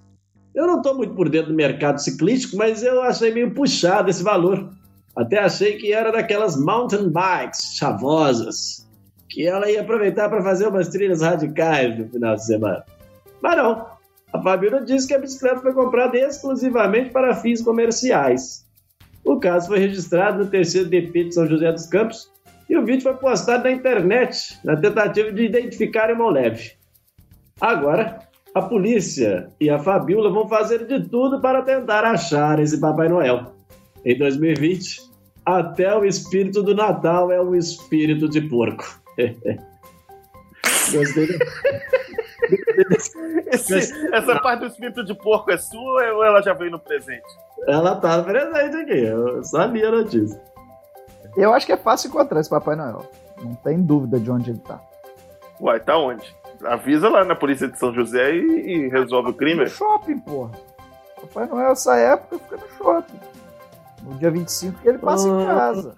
[0.53, 4.23] Eu não estou muito por dentro do mercado ciclístico, mas eu achei meio puxado esse
[4.23, 4.69] valor.
[5.13, 8.87] Até achei que era daquelas mountain bikes chavosas,
[9.35, 12.85] que ela ia aproveitar para fazer umas trilhas radicais no final de semana.
[13.41, 13.85] Mas não.
[14.31, 18.65] A Fabiola disse que a bicicleta foi comprada exclusivamente para fins comerciais.
[19.25, 22.31] O caso foi registrado no terceiro DP de São José dos Campos
[22.69, 26.71] e o vídeo foi postado na internet na tentativa de identificar o leve.
[27.59, 28.19] Agora,
[28.53, 33.51] a polícia e a Fabiola vão fazer de tudo para tentar achar esse Papai Noel.
[34.05, 35.01] Em 2020,
[35.45, 39.03] até o espírito do Natal é um espírito de porco.
[40.91, 41.27] Gostei.
[43.51, 47.23] Esse- essa parte do espírito de porco é sua ou ela já veio no presente?
[47.67, 50.39] Ela tá presente aqui, eu sabia a notícia.
[51.35, 53.03] Eu acho que é fácil encontrar esse Papai Noel.
[53.41, 54.79] Não tem dúvida de onde ele tá.
[55.59, 56.33] Uai, tá onde?
[56.63, 59.63] Avisa lá na polícia de São José e, e resolve o crime.
[59.63, 60.51] No shopping, porra.
[61.21, 63.19] Papai Noel, essa época, fica no shopping.
[64.03, 65.45] No dia 25 que ele passa em Ah.
[65.55, 65.95] casa.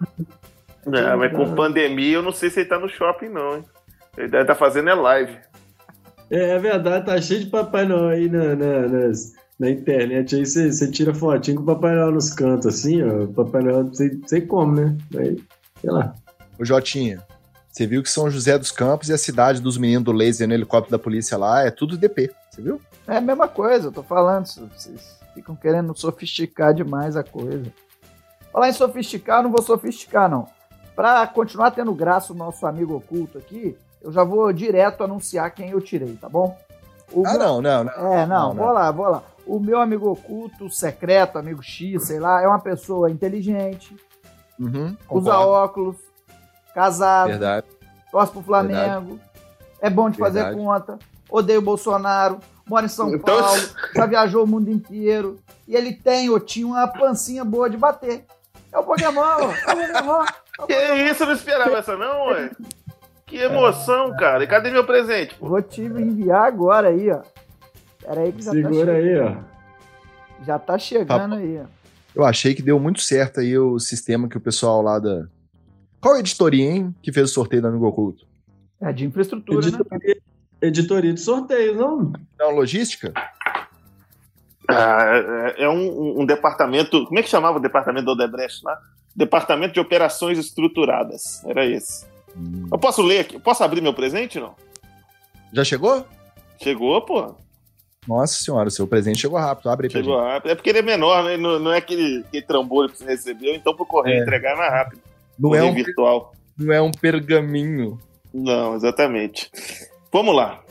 [0.93, 3.63] É, mas com pandemia eu não sei se ele tá no shopping, não, hein?
[4.17, 5.37] Ele deve estar fazendo é live.
[6.29, 10.35] É, é verdade, tá cheio de Papai Noel aí na, na, nas- na internet.
[10.35, 13.27] Aí você você tira fotinho com o Papai Noel nos cantos, assim, ó.
[13.27, 14.97] Papai Noel, sei, sei como, né?
[15.17, 15.37] Aí,
[15.81, 16.13] sei lá.
[16.59, 17.23] Ô Jotinha,
[17.69, 20.53] você viu que São José dos Campos e a cidade dos meninos do laser no
[20.53, 22.81] helicóptero da polícia lá é tudo DP, você viu?
[23.07, 24.45] É a mesma coisa, eu tô falando.
[24.47, 27.65] Vocês ficam querendo sofisticar demais a coisa.
[28.51, 30.47] Falar em sofisticar, eu não vou sofisticar, não.
[30.97, 35.69] Pra continuar tendo graça o nosso amigo oculto aqui, eu já vou direto anunciar quem
[35.69, 36.57] eu tirei, tá bom?
[37.13, 37.91] O Ah, meu- não, não, não.
[38.13, 38.63] É, não, Não, não.
[38.65, 39.23] vou lá, vou lá.
[39.45, 43.95] O meu amigo oculto, secreto, amigo X, sei lá, é uma pessoa inteligente,
[44.59, 45.97] Uhum, usa óculos,
[46.73, 47.67] casado, Verdade.
[48.11, 49.19] torce pro Flamengo,
[49.79, 50.57] é bom de fazer Verdade.
[50.65, 50.97] conta,
[51.29, 53.61] odeia o Bolsonaro, mora em São Então- Paulo,
[53.95, 58.25] já viajou o mundo inteiro, e ele tem ou tinha uma pancinha boa de bater.
[58.71, 60.25] É o Pokémon, é o Pokémon.
[60.65, 60.73] Que
[61.09, 62.49] isso, eu não esperava essa não, ué.
[63.25, 64.43] Que emoção, cara.
[64.43, 65.35] E cadê meu presente?
[65.35, 65.47] pô?
[65.49, 67.21] Vou te enviar agora aí, ó.
[68.01, 69.35] Pera aí que já tá, Segura che- aí, ó.
[70.45, 71.65] já tá chegando aí, ó.
[72.15, 75.27] Eu achei que deu muito certo aí o sistema que o pessoal lá da.
[76.01, 78.25] Qual editoria, hein, que fez o sorteio do Amigo Oculto?
[78.79, 79.67] É de infraestrutura, né?
[79.67, 80.17] Editoria,
[80.61, 82.13] editoria de sorteio, não?
[82.39, 83.11] Não, logística?
[84.69, 85.05] Ah,
[85.57, 87.05] é é um, um departamento.
[87.05, 88.77] Como é que chamava o departamento do Odebrecht lá?
[89.17, 91.43] Departamento de Operações Estruturadas.
[91.45, 92.05] Era esse.
[92.71, 93.39] Eu posso ler aqui?
[93.39, 94.53] Posso abrir meu presente, não?
[95.51, 96.05] Já chegou?
[96.61, 97.33] Chegou, pô.
[98.07, 99.69] Nossa senhora, o seu presente chegou rápido.
[99.69, 100.31] Abre aí pra Chegou gente.
[100.31, 100.51] rápido.
[100.51, 101.35] É porque ele é menor, né?
[101.35, 104.21] Não, não é aquele, aquele trambolho que você recebeu, então pro correio É.
[104.21, 105.01] entregar é mais rápido.
[105.37, 106.33] Não é, um, virtual.
[106.57, 107.99] não é um pergaminho.
[108.33, 109.49] Não, exatamente.
[110.11, 110.61] Vamos lá.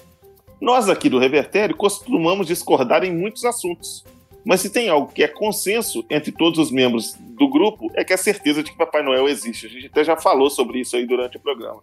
[0.60, 4.04] Nós aqui do Revertério costumamos discordar em muitos assuntos.
[4.46, 8.12] Mas se tem algo que é consenso entre todos os membros do grupo, é que
[8.12, 9.66] a certeza de que Papai Noel existe.
[9.66, 11.82] A gente até já falou sobre isso aí durante o programa.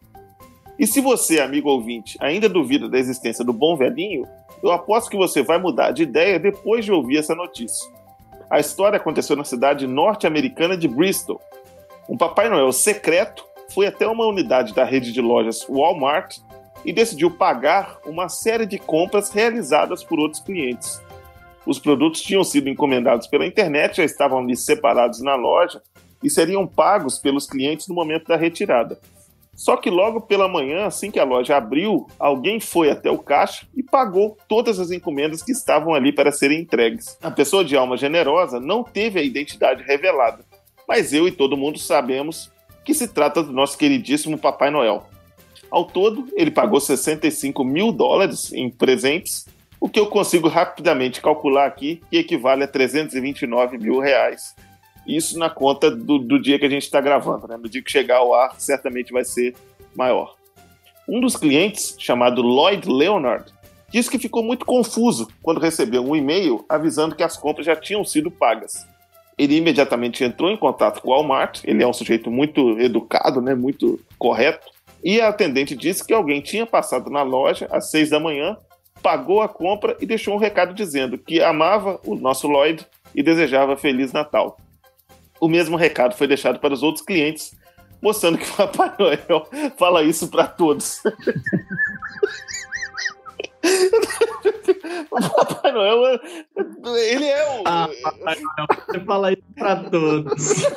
[0.80, 4.26] E se você, amigo ouvinte, ainda duvida da existência do bom velhinho,
[4.64, 7.92] eu aposto que você vai mudar de ideia depois de ouvir essa notícia.
[8.50, 11.42] A história aconteceu na cidade norte-americana de Bristol.
[12.08, 16.38] Um Papai Noel secreto foi até uma unidade da rede de lojas Walmart
[16.86, 21.02] e decidiu pagar uma série de compras realizadas por outros clientes.
[21.66, 25.82] Os produtos tinham sido encomendados pela internet, já estavam ali separados na loja
[26.22, 29.00] e seriam pagos pelos clientes no momento da retirada.
[29.56, 33.68] Só que logo pela manhã, assim que a loja abriu, alguém foi até o caixa
[33.76, 37.18] e pagou todas as encomendas que estavam ali para serem entregues.
[37.22, 40.44] A pessoa de alma generosa não teve a identidade revelada,
[40.88, 42.52] mas eu e todo mundo sabemos
[42.84, 45.06] que se trata do nosso queridíssimo Papai Noel.
[45.70, 49.46] Ao todo, ele pagou 65 mil dólares em presentes,
[49.84, 54.56] o que eu consigo rapidamente calcular aqui, que equivale a 329 mil reais.
[55.06, 57.58] Isso na conta do, do dia que a gente está gravando, né?
[57.58, 59.54] No dia que chegar ao ar, certamente vai ser
[59.94, 60.38] maior.
[61.06, 63.52] Um dos clientes, chamado Lloyd Leonard,
[63.90, 68.06] disse que ficou muito confuso quando recebeu um e-mail avisando que as compras já tinham
[68.06, 68.88] sido pagas.
[69.38, 71.60] Ele imediatamente entrou em contato com o Walmart.
[71.66, 74.66] Ele é um sujeito muito educado, né, muito correto.
[75.04, 78.56] E a atendente disse que alguém tinha passado na loja às seis da manhã,
[79.04, 83.76] pagou a compra e deixou um recado dizendo que amava o nosso Lloyd e desejava
[83.76, 84.58] Feliz Natal.
[85.40, 87.54] O mesmo recado foi deixado para os outros clientes,
[88.02, 89.46] mostrando que o Papai Noel
[89.78, 91.04] fala isso para todos.
[95.12, 96.18] o Papai Noel,
[96.86, 97.64] ele é o.
[97.66, 97.90] Ah,
[98.88, 100.64] você fala isso pra todos.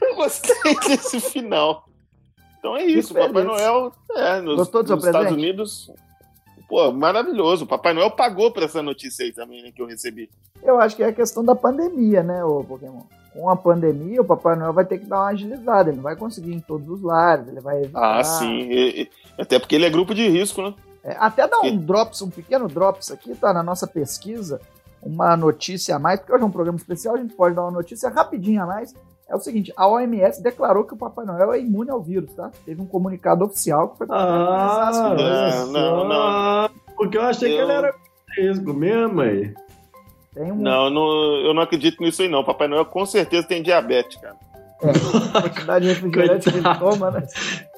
[0.00, 1.88] Eu gostei desse final.
[2.58, 5.32] Então é isso, o Papai Noel é, nos, nos Estados presente?
[5.32, 5.90] Unidos.
[6.68, 7.64] Pô, maravilhoso.
[7.64, 10.28] O Papai Noel pagou por essa notícia aí também, né, que eu recebi.
[10.62, 13.02] Eu acho que é a questão da pandemia, né, ô Pokémon?
[13.32, 15.88] Com a pandemia, o Papai Noel vai ter que dar uma agilizada.
[15.90, 18.18] Ele não vai conseguir ir em todos os lares, ele vai evitar.
[18.18, 18.58] Ah, sim.
[18.70, 20.74] E- e- até porque ele é grupo de risco, né?
[21.04, 24.60] É, até dar um drops, um pequeno drops aqui, tá na nossa pesquisa,
[25.00, 27.70] uma notícia a mais, porque hoje é um programa especial, a gente pode dar uma
[27.70, 28.92] notícia rapidinho a mais.
[29.28, 32.50] É o seguinte, a OMS declarou que o Papai Noel é imune ao vírus, tá?
[32.64, 36.70] Teve um comunicado oficial que foi Ah, olha Não, não, não.
[36.96, 37.94] Porque eu achei que Eu- ele era
[38.36, 39.52] risco mesmo aí.
[40.34, 41.06] Tem um Não, eu não,
[41.46, 42.42] eu não acredito nisso aí, não.
[42.42, 44.36] Papai Noel com certeza tem diabetes, cara.
[45.42, 47.26] quantidade de refrigerante que ele toma, né?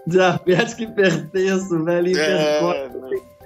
[0.06, 2.08] Diabetes hipertenso, velho.
[2.08, 2.72] hipertenso.
[2.72, 2.90] É,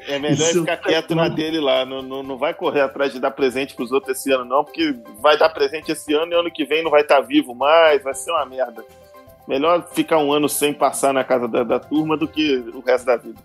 [0.06, 1.84] é melhor Isso ficar quieto na dele lá.
[1.84, 4.94] Não, não, não vai correr atrás de dar presente pros outros esse ano, não, porque
[5.20, 8.14] vai dar presente esse ano e ano que vem não vai estar vivo mais, vai
[8.14, 8.84] ser uma merda.
[9.46, 13.04] Melhor ficar um ano sem passar na casa da, da turma do que o resto
[13.04, 13.38] da vida.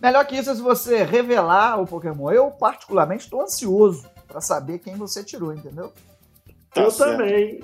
[0.00, 2.30] Melhor que isso é se você revelar o Pokémon.
[2.30, 5.92] Eu, particularmente, estou ansioso pra saber quem você tirou, entendeu?
[6.72, 7.18] Tá eu certo.
[7.18, 7.60] também.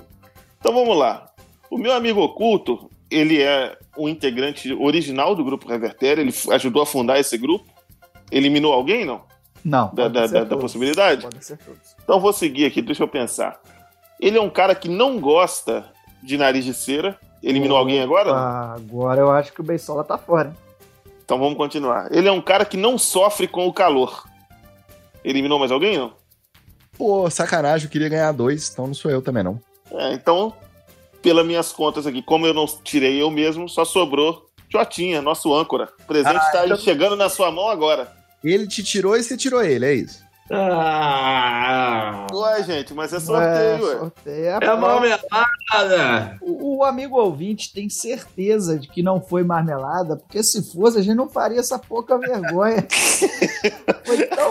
[0.58, 1.30] Então vamos lá.
[1.70, 6.86] O meu amigo oculto, ele é um integrante original do grupo Revertério, ele ajudou a
[6.86, 7.71] fundar esse grupo.
[8.32, 9.22] Eliminou alguém, não?
[9.64, 9.86] Não.
[9.94, 11.22] Da, pode da, ser da- da possibilidade?
[11.22, 11.80] Pode ser todos.
[12.02, 13.60] Então vou seguir aqui, deixa eu pensar.
[14.18, 15.84] Ele é um cara que não gosta
[16.22, 17.18] de nariz de cera.
[17.42, 18.32] Eliminou alguém agora?
[18.32, 20.56] Ah, agora eu acho que o Beisola tá fora, hein?
[21.24, 22.08] Então vamos continuar.
[22.12, 24.24] Ele é um cara que não sofre com o calor.
[25.24, 26.12] Eliminou mais alguém, não?
[26.96, 29.60] Pô, sacanagem, eu queria ganhar dois, então não sou eu também, não.
[29.92, 30.52] É, então,
[31.20, 35.88] pelas minhas contas aqui, como eu não tirei eu mesmo, só sobrou Jotinha, nosso âncora.
[36.00, 38.10] O presente Ah, está aí então- chegando na sua mão agora.
[38.44, 40.22] Ele te tirou e você tirou ele, é isso.
[40.54, 43.98] Ah, Ué, gente, mas é sorteio, ué.
[43.98, 44.46] sorteio.
[44.46, 46.36] É é marmelada.
[46.42, 51.02] O, o amigo ouvinte tem certeza de que não foi marmelada, porque se fosse, a
[51.02, 52.86] gente não faria essa pouca vergonha.
[54.04, 54.50] foi tão.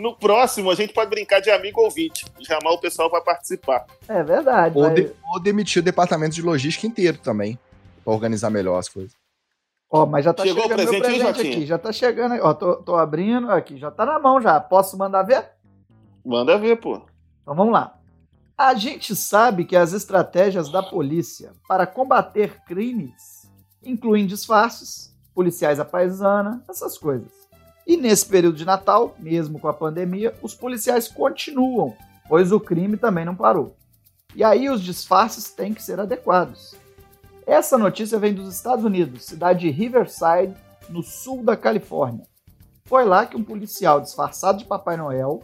[0.00, 2.24] No próximo, a gente pode brincar de amigo ouvinte.
[2.42, 3.84] Chamar o pessoal para participar.
[4.08, 4.76] É verdade.
[4.78, 7.58] Ou, mas- de- ou demitir o departamento de logística inteiro também,
[8.04, 9.12] pra organizar melhor as coisas.
[9.94, 11.66] Ó, mas já tá Chegou o chegando meu presente aí, presente aqui.
[11.66, 12.40] Já tá chegando aí.
[12.40, 13.78] Ó, tô, tô abrindo aqui.
[13.78, 14.58] Já tá na mão já.
[14.58, 15.52] Posso mandar ver?
[16.26, 17.00] Manda ver, pô.
[17.42, 17.96] Então vamos lá.
[18.58, 23.48] A gente sabe que as estratégias da polícia para combater crimes
[23.84, 27.30] incluem disfarces, policiais à paisana, essas coisas.
[27.86, 31.94] E nesse período de Natal, mesmo com a pandemia, os policiais continuam,
[32.28, 33.76] pois o crime também não parou.
[34.34, 36.74] E aí os disfarces têm que ser adequados.
[37.46, 40.56] Essa notícia vem dos Estados Unidos, cidade de Riverside,
[40.88, 42.26] no sul da Califórnia.
[42.86, 45.42] Foi lá que um policial disfarçado de Papai Noel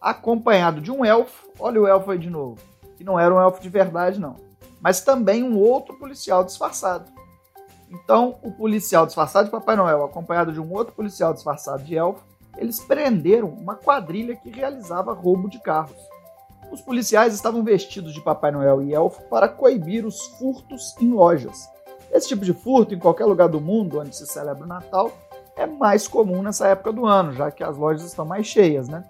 [0.00, 2.58] acompanhado de um elfo, olha o elfo aí de novo,
[2.96, 4.36] que não era um elfo de verdade não,
[4.80, 7.10] mas também um outro policial disfarçado.
[7.88, 12.24] Então, o policial disfarçado de Papai Noel, acompanhado de um outro policial disfarçado de elfo,
[12.56, 15.96] eles prenderam uma quadrilha que realizava roubo de carros.
[16.72, 21.68] Os policiais estavam vestidos de Papai Noel e elfo para coibir os furtos em lojas.
[22.10, 25.12] Esse tipo de furto, em qualquer lugar do mundo onde se celebra o Natal,
[25.54, 29.04] é mais comum nessa época do ano, já que as lojas estão mais cheias, né?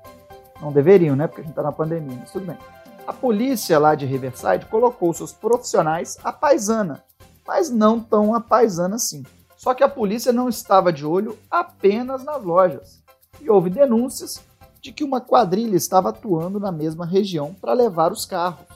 [0.61, 1.29] Não deveriam, né?
[1.29, 2.59] Porque a gente tá na pandemia, mas tudo bem.
[3.07, 7.05] A polícia lá de Riverside colocou seus profissionais à paisana,
[7.47, 9.23] mas não tão à paisana assim.
[9.57, 13.05] Só que a polícia não estava de olho apenas nas lojas.
[13.41, 14.43] E houve denúncias
[14.83, 18.67] de que uma quadrilha estava atuando na mesma região para levar os carros.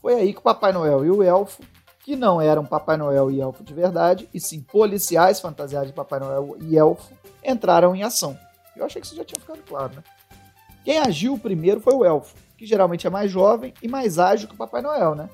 [0.00, 1.62] Foi aí que o Papai Noel e o elfo,
[2.02, 6.18] que não eram Papai Noel e elfo de verdade, e sim policiais fantasiados de Papai
[6.18, 7.12] Noel e elfo,
[7.44, 8.38] entraram em ação.
[8.74, 10.02] Eu achei que isso já tinha ficado claro, né?
[10.82, 14.54] Quem agiu primeiro foi o elfo, que geralmente é mais jovem e mais ágil que
[14.54, 15.28] o Papai Noel, né?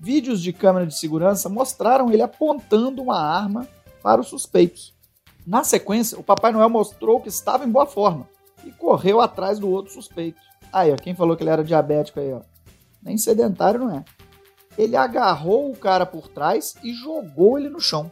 [0.00, 3.68] Vídeos de câmera de segurança mostraram ele apontando uma arma
[4.02, 4.92] para os suspeitos.
[5.46, 8.33] Na sequência, o Papai Noel mostrou que estava em boa forma
[8.66, 10.40] e correu atrás do outro suspeito.
[10.72, 12.40] Aí, ó, quem falou que ele era diabético aí, ó.
[13.02, 14.04] Nem sedentário não é.
[14.76, 18.10] Ele agarrou o cara por trás e jogou ele no chão.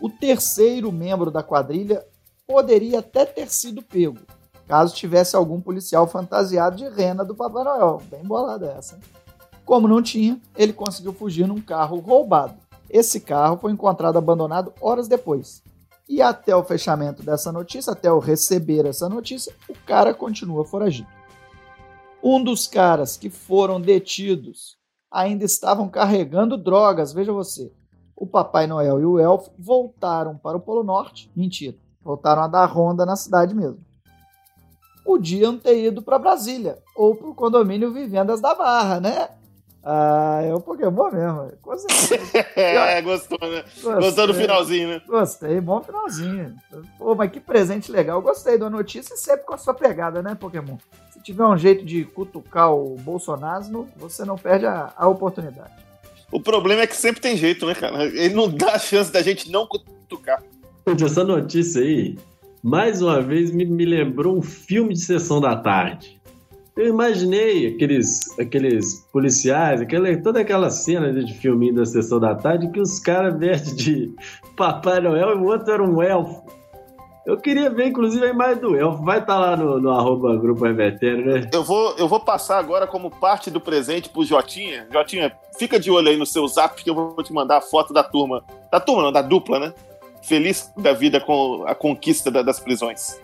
[0.00, 2.04] O terceiro membro da quadrilha
[2.46, 4.18] poderia até ter sido pego,
[4.68, 8.00] caso tivesse algum policial fantasiado de rena do Papai Noel.
[8.10, 8.94] Bem bolada essa.
[8.94, 9.02] Hein?
[9.64, 12.54] Como não tinha, ele conseguiu fugir num carro roubado.
[12.88, 15.62] Esse carro foi encontrado abandonado horas depois.
[16.08, 21.08] E até o fechamento dessa notícia, até eu receber essa notícia, o cara continua foragido.
[22.22, 24.76] Um dos caras que foram detidos
[25.10, 27.72] ainda estavam carregando drogas, veja você.
[28.14, 31.30] O Papai Noel e o Elfo voltaram para o Polo Norte.
[31.34, 33.84] Mentira, voltaram a dar ronda na cidade mesmo.
[35.04, 39.28] Podiam ter ido para Brasília ou para o condomínio Vivendas da Barra, né?
[39.88, 41.52] Ah, é o Pokémon mesmo.
[41.62, 42.44] Com certeza.
[42.60, 43.62] é, gostou, né?
[43.62, 43.94] Gostei.
[43.94, 45.02] Gostou do finalzinho, né?
[45.06, 46.56] Gostei, bom finalzinho.
[46.98, 48.20] Pô, mas que presente legal.
[48.20, 50.76] Gostei da notícia e sempre com a sua pegada, né, Pokémon?
[51.12, 55.70] Se tiver um jeito de cutucar o Bolsonaro, você não perde a, a oportunidade.
[56.32, 58.06] O problema é que sempre tem jeito, né, cara?
[58.06, 60.42] Ele não dá a chance da gente não cutucar.
[60.84, 62.18] Essa notícia aí,
[62.60, 66.15] mais uma vez, me, me lembrou um filme de sessão da tarde.
[66.76, 72.70] Eu imaginei aqueles, aqueles policiais, aquela, toda aquela cena de filminho da sessão da tarde
[72.70, 74.14] que os caras vestem de
[74.56, 76.44] Papai Noel e o outro era um elfo.
[77.24, 79.02] Eu queria ver, inclusive, a imagem do elfo.
[79.02, 81.48] Vai estar lá no, no arroba Grupo Revertério, né?
[81.52, 84.86] Eu vou, eu vou passar agora como parte do presente pro Jotinha.
[84.92, 87.92] Jotinha, fica de olho aí no seu zap que eu vou te mandar a foto
[87.92, 88.44] da turma.
[88.70, 89.72] Da turma, não, da dupla, né?
[90.22, 93.18] Feliz da vida com a conquista da- das prisões.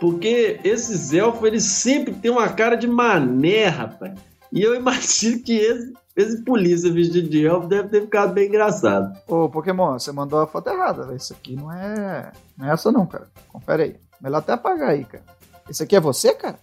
[0.00, 4.12] Porque esses elfos, eles sempre têm uma cara de mané, rapaz.
[4.52, 9.16] E eu imagino que esse, esse polícia vestido de elfo deve ter ficado bem engraçado.
[9.26, 11.04] Ô, Pokémon, você mandou a foto errada.
[11.04, 11.16] velho.
[11.16, 12.32] Isso aqui não é.
[12.56, 13.28] Não é essa, não, cara.
[13.48, 13.96] Confere aí.
[14.20, 15.24] Melhor até apagar aí, cara.
[15.68, 16.58] Esse aqui é você, cara?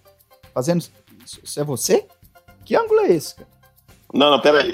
[0.54, 0.80] Fazendo.
[0.80, 2.06] Isso isso é você?
[2.64, 3.48] Que ângulo é esse, cara?
[4.14, 4.72] Não, não, peraí.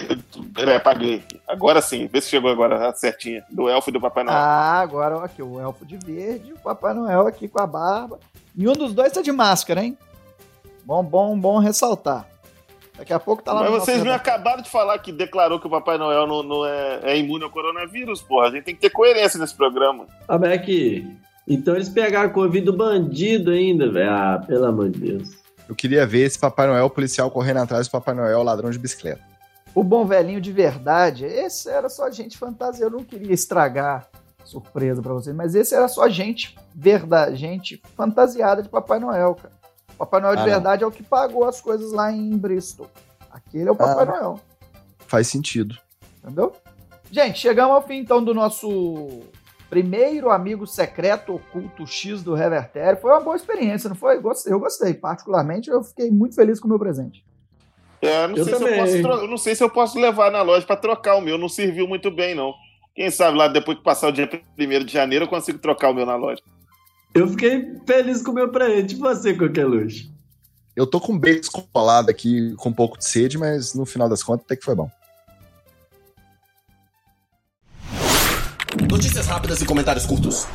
[0.53, 1.23] Peraí, apaguei.
[1.47, 3.43] Agora sim, vê se chegou agora a certinha.
[3.49, 4.37] Do elfo e do Papai Noel.
[4.37, 8.19] Ah, agora ó, aqui, o elfo de verde, o Papai Noel aqui com a barba.
[8.55, 9.97] E um dos dois tá de máscara, hein?
[10.83, 12.27] Bom, bom, bom ressaltar.
[12.97, 15.69] Daqui a pouco tá lá Mas vocês me acabaram de falar que declarou que o
[15.69, 18.47] Papai Noel não, não é, é imune ao coronavírus, porra.
[18.47, 20.05] A gente tem que ter coerência nesse programa.
[20.27, 21.07] Ah, mas é que...
[21.47, 24.11] Então eles pegaram Covid do bandido ainda, velho.
[24.11, 25.29] Ah, pelo amor de Deus.
[25.67, 29.21] Eu queria ver esse Papai Noel policial correndo atrás do Papai Noel ladrão de bicicleta.
[29.73, 32.85] O bom velhinho de verdade, esse era só gente fantasia.
[32.85, 34.07] Eu não queria estragar
[34.43, 39.53] surpresa pra vocês, mas esse era só gente verdade, gente fantasiada de Papai Noel, cara.
[39.97, 40.51] Papai Noel de Ah, não.
[40.51, 42.87] verdade é o que pagou as coisas lá em Bristol.
[43.31, 44.05] Aquele é o Papai Ah.
[44.05, 44.39] Noel,
[45.07, 45.77] Faz sentido.
[46.23, 46.53] entendeu?
[47.11, 49.21] Gente, chegamos ao fim então do nosso
[49.69, 52.99] primeiro amigo secreto oculto X do Revertério.
[52.99, 54.19] Foi uma boa experiência, não foi?
[54.19, 57.23] Gostei- Eu gostei, particularmente, eu fiquei muito feliz com o meu presente.
[58.01, 58.79] É, não Eu sei se eu, também.
[59.03, 61.37] posso eu não sei se eu posso levar na loja pra trocar o meu.
[61.37, 62.53] Não serviu muito bem, não.
[62.93, 64.29] Quem sabe lá depois que passar o dia
[64.59, 66.41] 1 de janeiro eu consigo trocar o meu na loja.
[67.13, 68.95] Eu fiquei feliz com o meu presente.
[68.95, 70.11] E você, Coqueluche?
[70.75, 74.07] Eu tô com um bacon descolado aqui, com um pouco de sede, mas no final
[74.07, 74.89] das contas até que foi bom.
[78.89, 80.47] Notícias rápidas e comentários curtos.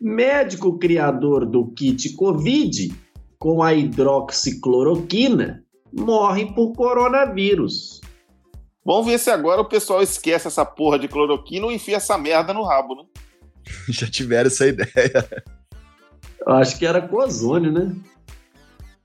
[0.00, 2.92] Médico criador do kit Covid
[3.38, 8.00] com a hidroxicloroquina morre por coronavírus.
[8.84, 12.52] Vamos ver se agora o pessoal esquece essa porra de cloroquina ou enfia essa merda
[12.52, 13.04] no rabo, né?
[13.88, 15.44] Já tiveram essa ideia.
[16.44, 17.94] Eu acho que era com ozônio, né?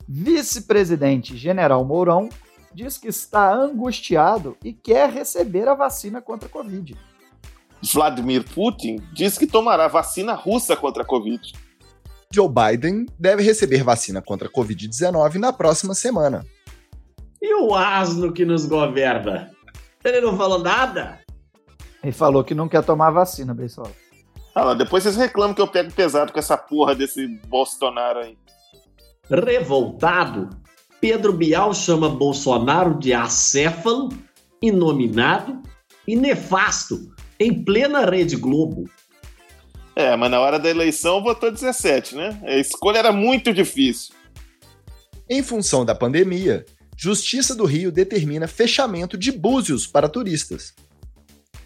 [0.08, 2.30] Vice-presidente General Mourão
[2.74, 6.96] diz que está angustiado e quer receber a vacina contra a Covid.
[7.94, 11.54] Vladimir Putin diz que tomará vacina russa contra a Covid.
[12.32, 16.46] Joe Biden deve receber vacina contra a Covid-19 na próxima semana.
[17.42, 19.52] E o asno que nos governa?
[20.04, 21.20] Ele não falou nada?
[22.04, 23.92] Ele falou que não quer tomar vacina, pessoal.
[24.56, 28.38] Ah, lá, depois vocês reclamam que eu pego pesado com essa porra desse Bolsonaro aí.
[29.30, 30.50] Revoltado,
[31.00, 34.10] Pedro Bial chama Bolsonaro de acéfalo,
[34.62, 35.62] inominado
[36.08, 36.98] e nefasto
[37.40, 38.90] em plena Rede Globo.
[39.96, 42.40] É, mas na hora da eleição votou 17, né?
[42.44, 44.14] A escolha era muito difícil.
[45.30, 46.66] Em função da pandemia,
[46.98, 50.74] Justiça do Rio determina fechamento de búzios para turistas.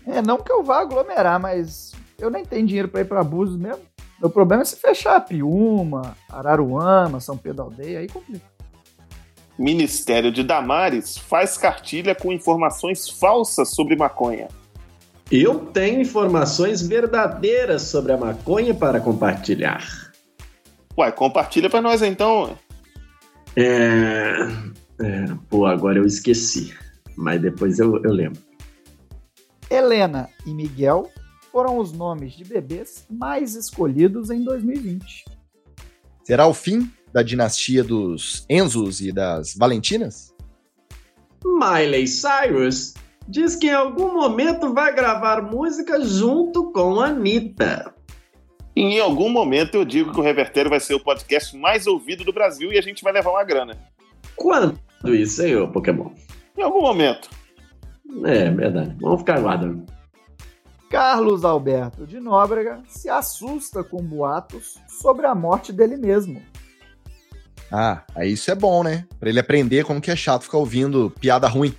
[0.05, 3.57] É, não que eu vá aglomerar, mas eu nem tenho dinheiro para ir para Búzios
[3.57, 3.81] mesmo.
[4.19, 8.45] Meu problema é se fechar Piúma, Araruama, São Pedro da Aldeia, aí complica.
[9.57, 14.49] Ministério de Damares faz cartilha com informações falsas sobre maconha.
[15.31, 20.11] Eu tenho informações verdadeiras sobre a maconha para compartilhar.
[20.97, 22.57] Uai, compartilha pra nós então.
[23.55, 24.70] É...
[25.01, 26.73] é, Pô, agora eu esqueci.
[27.15, 28.41] Mas depois eu, eu lembro.
[29.69, 31.09] Helena e Miguel
[31.51, 35.25] foram os nomes de bebês mais escolhidos em 2020.
[36.23, 40.33] Será o fim da dinastia dos Enzos e das Valentinas?
[41.43, 42.93] Miley Cyrus
[43.27, 47.93] diz que em algum momento vai gravar música junto com a Anitta.
[48.75, 52.31] Em algum momento eu digo que o Revertério vai ser o podcast mais ouvido do
[52.31, 53.77] Brasil e a gente vai levar uma grana.
[55.01, 56.11] Quando isso, hein, ô Pokémon?
[56.57, 57.29] Em algum momento.
[58.23, 58.95] É, verdade.
[59.01, 59.85] Vamos ficar aguardando.
[60.89, 66.41] Carlos Alberto de Nóbrega se assusta com boatos sobre a morte dele mesmo.
[67.71, 69.07] Ah, aí isso é bom, né?
[69.17, 71.73] Pra ele aprender como que é chato ficar ouvindo piada ruim.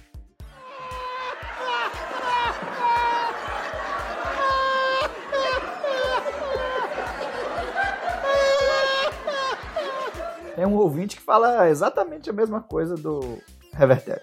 [11.02, 13.38] Ouvinte que fala exatamente a mesma coisa do
[13.72, 14.22] Revertério.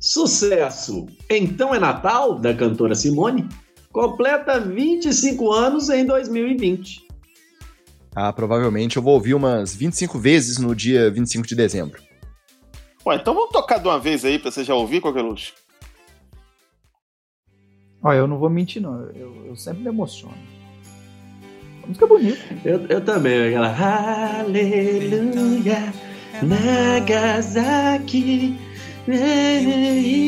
[0.00, 1.06] Sucesso!
[1.30, 3.48] Então é Natal, da cantora Simone,
[3.92, 7.06] completa 25 anos em 2020.
[8.14, 12.02] Ah, provavelmente eu vou ouvir umas 25 vezes no dia 25 de dezembro.
[13.06, 15.52] Ué, então vamos tocar de uma vez aí pra você já ouvir, Coqueluche?
[18.02, 19.02] Olha, eu não vou mentir, não.
[19.10, 20.36] Eu, eu sempre me emociono.
[21.82, 22.38] A música é bonita.
[22.64, 25.92] Eu, eu também, aquela Aleluia,
[26.42, 28.28] Nagasaki,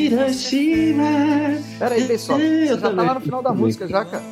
[0.01, 1.59] Hiroshima.
[1.79, 2.39] Pera aí, pessoal.
[2.39, 4.23] Você Eu já tá lá no final da música, já, cara.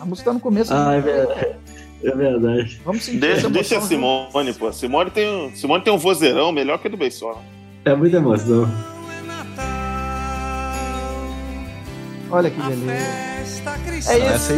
[0.00, 0.72] A música tá no começo.
[0.74, 1.56] Ah, é verdade.
[2.04, 2.80] É verdade.
[2.84, 3.80] Vamos sentir Deixa, deixa a.
[3.80, 4.72] Simone, pô.
[4.72, 7.42] Simone tem, um- Simone tem um vozeirão melhor que o do Beisola.
[7.84, 8.68] É muita emoção.
[12.30, 12.92] Olha que beleza.
[14.10, 14.52] É isso.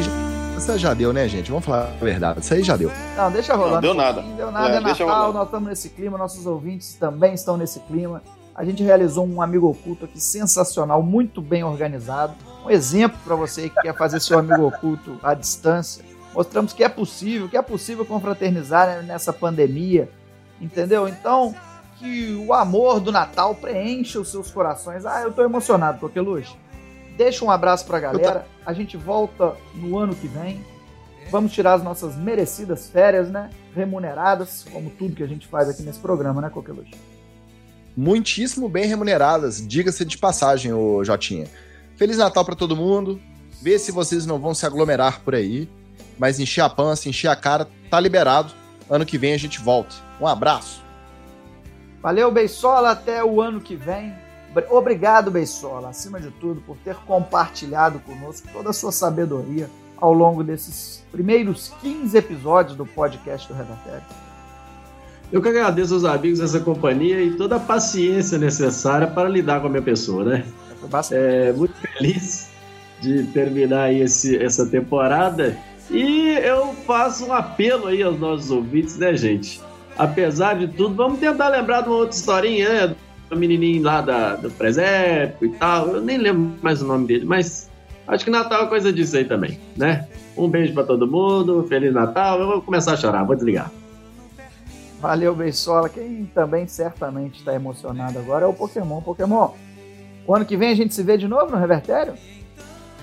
[0.58, 1.50] Essa aí já, deu, né, gente?
[1.50, 2.40] Vamos falar a verdade.
[2.40, 2.90] Essa aí já deu.
[3.16, 3.74] Não, deixa rolar.
[3.74, 4.14] Não, deu nada.
[4.14, 5.32] pouquinho, Deu nada, é, É, deixa Natal, rolar.
[5.38, 8.20] nós estamos nesse clima, nossos ouvintes também estão nesse clima.
[8.56, 12.34] A gente realizou um amigo oculto aqui sensacional, muito bem organizado.
[12.66, 16.04] Um exemplo para você que quer fazer seu amigo oculto à distância.
[16.34, 20.10] Mostramos que é possível, que é possível confraternizar né, nessa pandemia,
[20.60, 21.06] entendeu?
[21.06, 21.54] Então,
[22.00, 25.06] que o amor do Natal preencha os seus corações.
[25.06, 26.56] Ah, eu tô emocionado, Coqueluche.
[27.18, 28.46] Deixa um abraço pra galera.
[28.64, 30.64] A gente volta no ano que vem.
[31.32, 33.50] Vamos tirar as nossas merecidas férias, né?
[33.74, 36.94] Remuneradas, como tudo que a gente faz aqui nesse programa, né, Coqueluche?
[37.96, 41.48] Muitíssimo bem remuneradas, diga-se de passagem, ô Jotinha.
[41.96, 43.20] Feliz Natal pra todo mundo.
[43.60, 45.68] Vê se vocês não vão se aglomerar por aí.
[46.16, 48.52] Mas encher a pança, encher a cara, tá liberado.
[48.88, 49.96] Ano que vem a gente volta.
[50.20, 50.84] Um abraço.
[52.00, 52.92] Valeu, Beisola.
[52.92, 54.14] Até o ano que vem.
[54.54, 60.12] Br- Obrigado, Beisola, acima de tudo, por ter compartilhado conosco toda a sua sabedoria ao
[60.12, 64.02] longo desses primeiros 15 episódios do podcast do Redatério.
[65.30, 69.66] Eu que agradeço aos amigos dessa companhia e toda a paciência necessária para lidar com
[69.66, 70.46] a minha pessoa, né?
[70.88, 71.20] Bastante.
[71.20, 72.48] É, muito feliz
[73.00, 75.56] de terminar aí esse, essa temporada.
[75.90, 79.60] E eu faço um apelo aí aos nossos ouvintes, né, gente?
[79.98, 82.96] Apesar de tudo, vamos tentar lembrar de uma outra historinha, né?
[83.28, 85.88] Do menininho lá da, do presépio e tal.
[85.88, 87.70] Eu nem lembro mais o nome dele, mas
[88.06, 90.08] acho que Natal é coisa disso aí também, né?
[90.36, 92.40] Um beijo para todo mundo, Feliz Natal.
[92.40, 93.70] Eu vou começar a chorar, vou desligar.
[95.00, 95.88] Valeu, Beisola.
[95.88, 99.00] Quem também certamente está emocionado agora é o Pokémon.
[99.00, 99.50] Pokémon,
[100.26, 102.14] o ano que vem a gente se vê de novo no Revertério?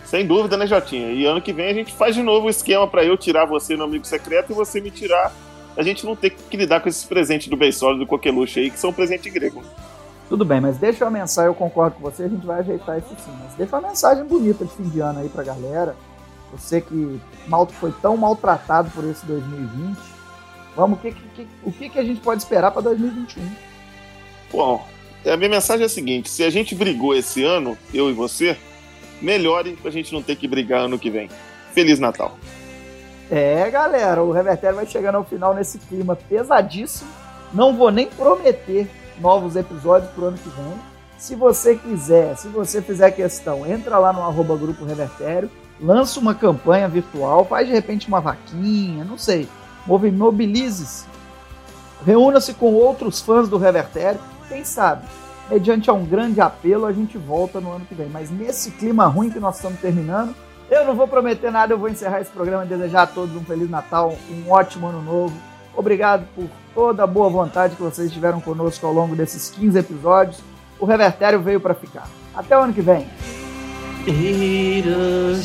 [0.06, 1.12] Sem dúvida, né, Jotinha?
[1.12, 3.76] E ano que vem a gente faz de novo o esquema pra eu tirar você
[3.76, 5.34] no amigo secreto e você me tirar.
[5.76, 8.70] A gente não ter que lidar com esses presentes do Beisola e do Coqueluche aí,
[8.70, 9.64] que são presente grego.
[10.28, 13.10] Tudo bem, mas deixa uma mensagem, eu concordo com você, a gente vai ajeitar isso
[13.24, 13.32] sim.
[13.44, 15.96] Mas deixa uma mensagem bonita de fim de ano aí pra galera.
[16.52, 19.98] Você que mal, foi tão maltratado por esse 2020.
[20.76, 23.44] Vamos, o que, que- o que, que a gente pode esperar pra 2021?
[24.52, 24.86] Bom,
[25.26, 28.58] a minha mensagem é a seguinte: se a gente brigou esse ano, eu e você,
[29.22, 31.30] melhore pra gente não ter que brigar ano que vem.
[31.74, 32.38] Feliz Natal.
[33.30, 37.10] É, galera, o Revertério vai chegando ao final nesse clima pesadíssimo.
[37.54, 38.88] Não vou nem prometer
[39.20, 40.74] novos episódios pro ano que vem.
[41.18, 45.50] Se você quiser, se você fizer questão, entra lá no arroba Grupo Revertério,
[45.80, 49.48] lança uma campanha virtual, faz de repente uma vaquinha, não sei.
[49.88, 51.06] Mobilize-se.
[52.06, 54.20] Reúna-se com outros fãs do Revertério.
[54.48, 55.06] Quem sabe,
[55.50, 58.10] mediante a um grande apelo, a gente volta no ano que vem.
[58.10, 60.36] Mas nesse clima ruim que nós estamos terminando,
[60.70, 63.44] eu não vou prometer nada, eu vou encerrar esse programa e desejar a todos um
[63.44, 65.36] Feliz Natal, um ótimo ano novo.
[65.76, 70.40] Obrigado por toda a boa vontade que vocês tiveram conosco ao longo desses 15 episódios.
[70.80, 72.08] O Revertério veio para ficar.
[72.36, 73.08] Até o ano que vem.
[74.08, 75.36] Hiroshima.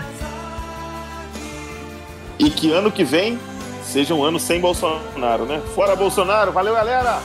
[2.39, 3.39] E que ano que vem
[3.83, 5.63] seja um ano sem Bolsonaro, né?
[5.75, 7.19] Fora Bolsonaro, valeu galera!